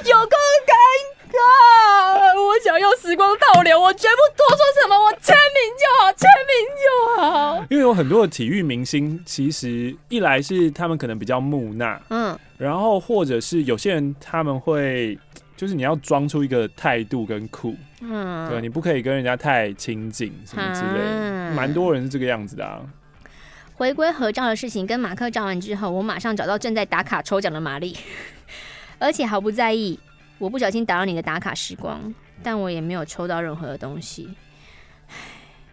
[0.04, 7.66] 有够尴尬，我想要时光倒流，我绝不多说什么，我签名就好，签名就好。
[7.70, 15.18] 因为有很多的体育明星，其实一来是他们可能比较木讷，嗯，然后或者是有些人他们会，
[15.56, 22.80] 就是你要装出一个态度跟酷，嗯，对，你不可以跟人家太亲近什么之类的，蛮、嗯、多人是这个样子的啊。
[23.76, 27.96] 回归合照的事情跟马克照完之后，我马上找到正在打卡抽奖的玛丽。
[29.00, 29.98] 而且毫不在意，
[30.38, 32.12] 我不小心打扰你的打卡时光，
[32.42, 34.28] 但我也没有抽到任何的东西。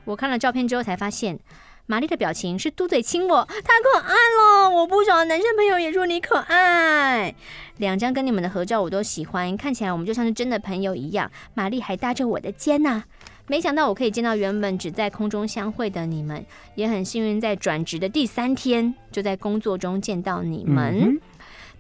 [0.05, 1.39] 我看了照片之后才发现，
[1.85, 4.69] 玛丽的表情是嘟嘴亲我，太可爱了！
[4.69, 7.35] 我不少的男生朋友也说你可爱。
[7.77, 11.29] 两张跟你们的合照我都喜欢，看起来我们就像是真的朋友一样。
[11.53, 13.03] 玛丽还搭着我的肩呢、
[13.47, 16.45] 没想到我可以见到原本只在空中相会的你们，
[16.75, 21.19] 也很幸运在转职的第三天就在工作中见到你们。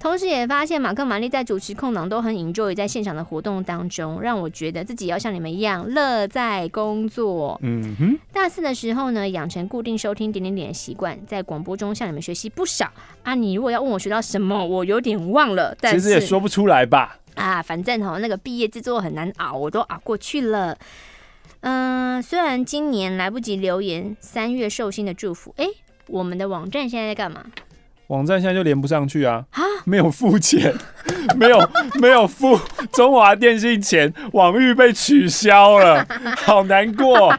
[0.01, 7.59] 同时也发现马克、玛丽在主持空档都很 enjoy 在现场的活动当中，让我觉得自己要像你们一样乐在工作。
[7.61, 8.17] 嗯哼。
[8.33, 12.91] 大四的时候呢，养成固定收听点点点的习惯，在广播中向你们学习不少
[13.21, 13.35] 啊。
[13.35, 17.19] 你如果要问我学到什么，我有点忘了，但是其实也说不出来吧。
[17.35, 20.75] 啊，反正哈，那个毕业制作很难熬，我都熬过去了。
[21.59, 25.71] 嗯、呃，虽然今年来不及留言三月寿星的祝福，哎、欸，
[26.07, 27.45] 我们的网站现在在干嘛？
[28.11, 29.45] 网站现在就连不上去啊！
[29.51, 30.75] 啊，没有付钱，
[31.37, 31.57] 没有
[32.01, 32.59] 没有付
[32.91, 36.05] 中华电信钱，网域被取消了，
[36.35, 37.33] 好难过。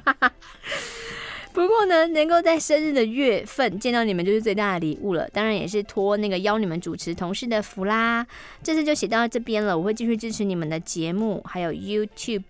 [1.53, 8.27] 不过呢，能够在生日的月份见到你们就是最大的礼物了，当然也是托那个邀你们主持同事的福啦。
[8.63, 12.43] 这次就写到这边了，我会继续支持你们的节目，还有 YouTube。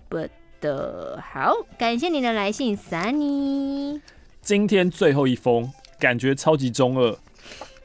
[0.61, 4.01] 的好，感谢您的来信，Sunny。
[4.41, 7.19] 今天最后一封，感觉超级中二。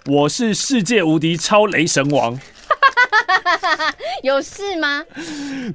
[0.08, 2.40] 我是世界无敌超雷神王，
[4.24, 5.04] 有事吗？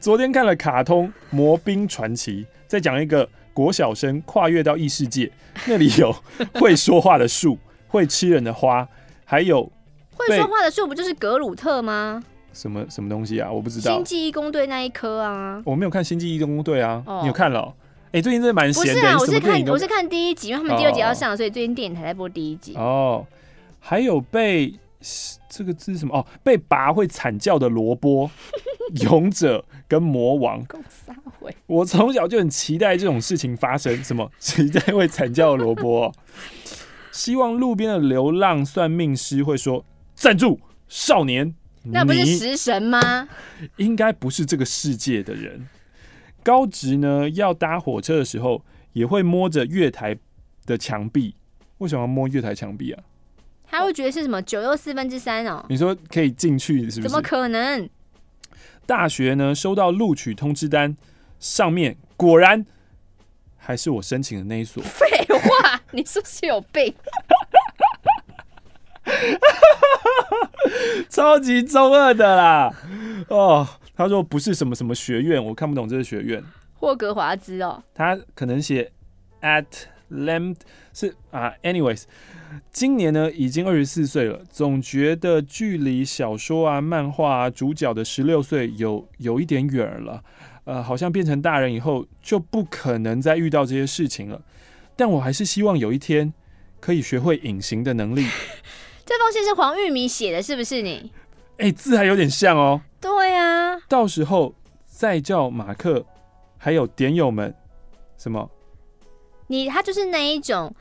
[0.01, 5.30] 昨天看了卡通《魔兵传奇》，在讲一个国小生跨越到异世界，
[5.66, 6.16] 那里有
[6.59, 7.59] 会说话的树，
[7.89, 8.89] 会吃人的花，
[9.26, 9.70] 还有
[10.14, 12.24] 会说话的树，不就是格鲁特吗？
[12.55, 13.53] 什么什么东西啊？
[13.53, 13.95] 我不知道。
[13.95, 17.03] 星际异攻队那一颗啊，我没有看星际异攻队啊。
[17.05, 17.20] Oh.
[17.20, 17.74] 你有看了、喔？
[18.07, 18.93] 哎、欸，最近真的蛮闲的。
[18.95, 21.37] 不是啊，我是看我是看第一集，因为他们第二集要上，oh.
[21.37, 22.74] 所以最近电影台在播第一集。
[22.76, 23.39] 哦、oh.，
[23.85, 24.72] 还有被
[25.49, 26.14] 这个字是什么？
[26.14, 28.30] 哦、oh,，被拔会惨叫的萝卜
[29.03, 30.64] 勇者跟魔王。
[31.66, 36.12] 我从小就很期待这种事情发生，什么 期待会惨叫的萝卜？
[37.11, 41.53] 希望路边的流浪算命师会说：“站住，少年。”
[41.85, 43.28] 那不是食神吗？
[43.78, 45.68] 应该不是这个世界的人。
[46.45, 50.16] 高职呢，要搭火车的时候也会摸着月台
[50.64, 51.35] 的墙壁。
[51.78, 53.03] 为什么要摸月台墙壁啊？
[53.73, 55.64] 他会觉得是什么九又四分之三哦？
[55.70, 57.09] 你说可以进去是不是？
[57.09, 57.89] 怎么可能？
[58.85, 60.95] 大学呢，收到录取通知单，
[61.41, 62.66] 上面果然
[63.57, 64.83] 还是我申请的那一所。
[64.83, 66.95] 废话，你是不是有病？
[71.09, 72.70] 超级中二的啦！
[73.29, 73.66] 哦，
[73.97, 76.45] 他说不是什么什么学院，我看不懂这个学院。
[76.75, 78.93] 霍格华兹哦，他可能写
[79.41, 79.64] at
[80.11, 80.57] lamp
[80.93, 81.55] 是啊。
[81.62, 82.03] Anyways，
[82.72, 90.22] 今年呢已经二十四岁了，总觉得距离小说啊、漫画啊主角的十六岁有有一点远了。
[90.64, 94.40] 呃，好像变成大人以后就不可能再遇到这些事情了。
[94.94, 96.32] 但我还是希望有一天
[96.78, 98.26] 可以学会隐形的能力。
[99.05, 101.11] 这封信是黄玉米写的，是不是你？
[101.59, 102.80] 哎、欸，字还有点像哦。
[103.00, 104.55] 对啊，到时候
[104.86, 106.07] 再叫马克，
[106.57, 107.53] 还有点友们，
[108.16, 108.48] 什么？
[109.48, 110.72] 你他就是那一种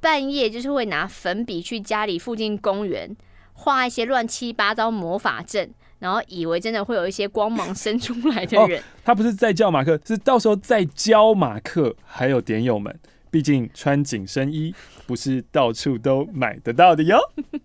[0.00, 3.14] 半夜就是会拿粉笔去家里附近公园
[3.52, 8.80] 画一些乱七八糟魔法阵，然后以为真的会有一些光芒生出来的人。
[8.80, 12.98] 哦、他不是在叫马克，是到时候再教马克，还有点友们。
[13.30, 14.74] 毕竟穿紧身衣
[15.06, 17.16] 不是到处都买得到的哟。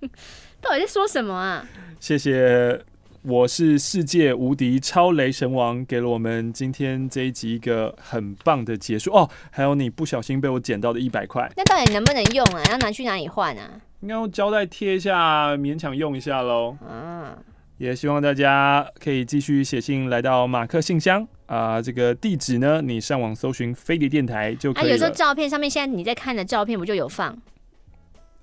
[0.62, 1.68] 到底在说什么啊？
[2.00, 2.84] 谢谢，
[3.28, 9.28] 我是世界无敌超雷神王，给了我们今天这一集一个很棒的结束哦。
[9.50, 12.62] 还有你不小心被我捡到的一百块，那到底能不能用啊？
[12.70, 13.82] 要拿去哪里换啊？
[14.02, 16.78] 应该用胶带贴一下，勉强用一下喽。
[16.88, 17.36] 啊。
[17.80, 24.90] 也希望大家可以继续写信来到马克信箱啊、呃，这个地址呢，你上网搜寻飞碟电台就可以了。
[24.90, 27.36] 啊，有时候照片上面，现在你在看的照片不就有放？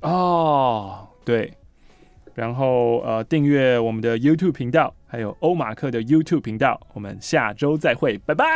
[0.01, 1.53] 哦，对。
[2.35, 6.81] 然后呃，订阅我们的 YouTube 频道，还有欧马克的 YouTube 频道。
[6.95, 8.47] 我们下周再会，拜拜。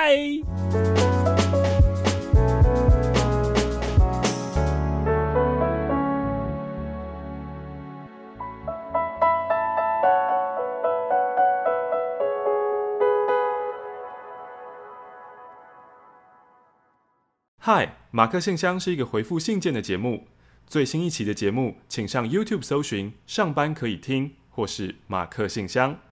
[17.59, 20.23] 嗨，马克信箱是一个回复信件的节目。
[20.67, 26.01] 最新一期的节目，请上 YouTube 搜寻“上班可以听”或是“马克信箱”。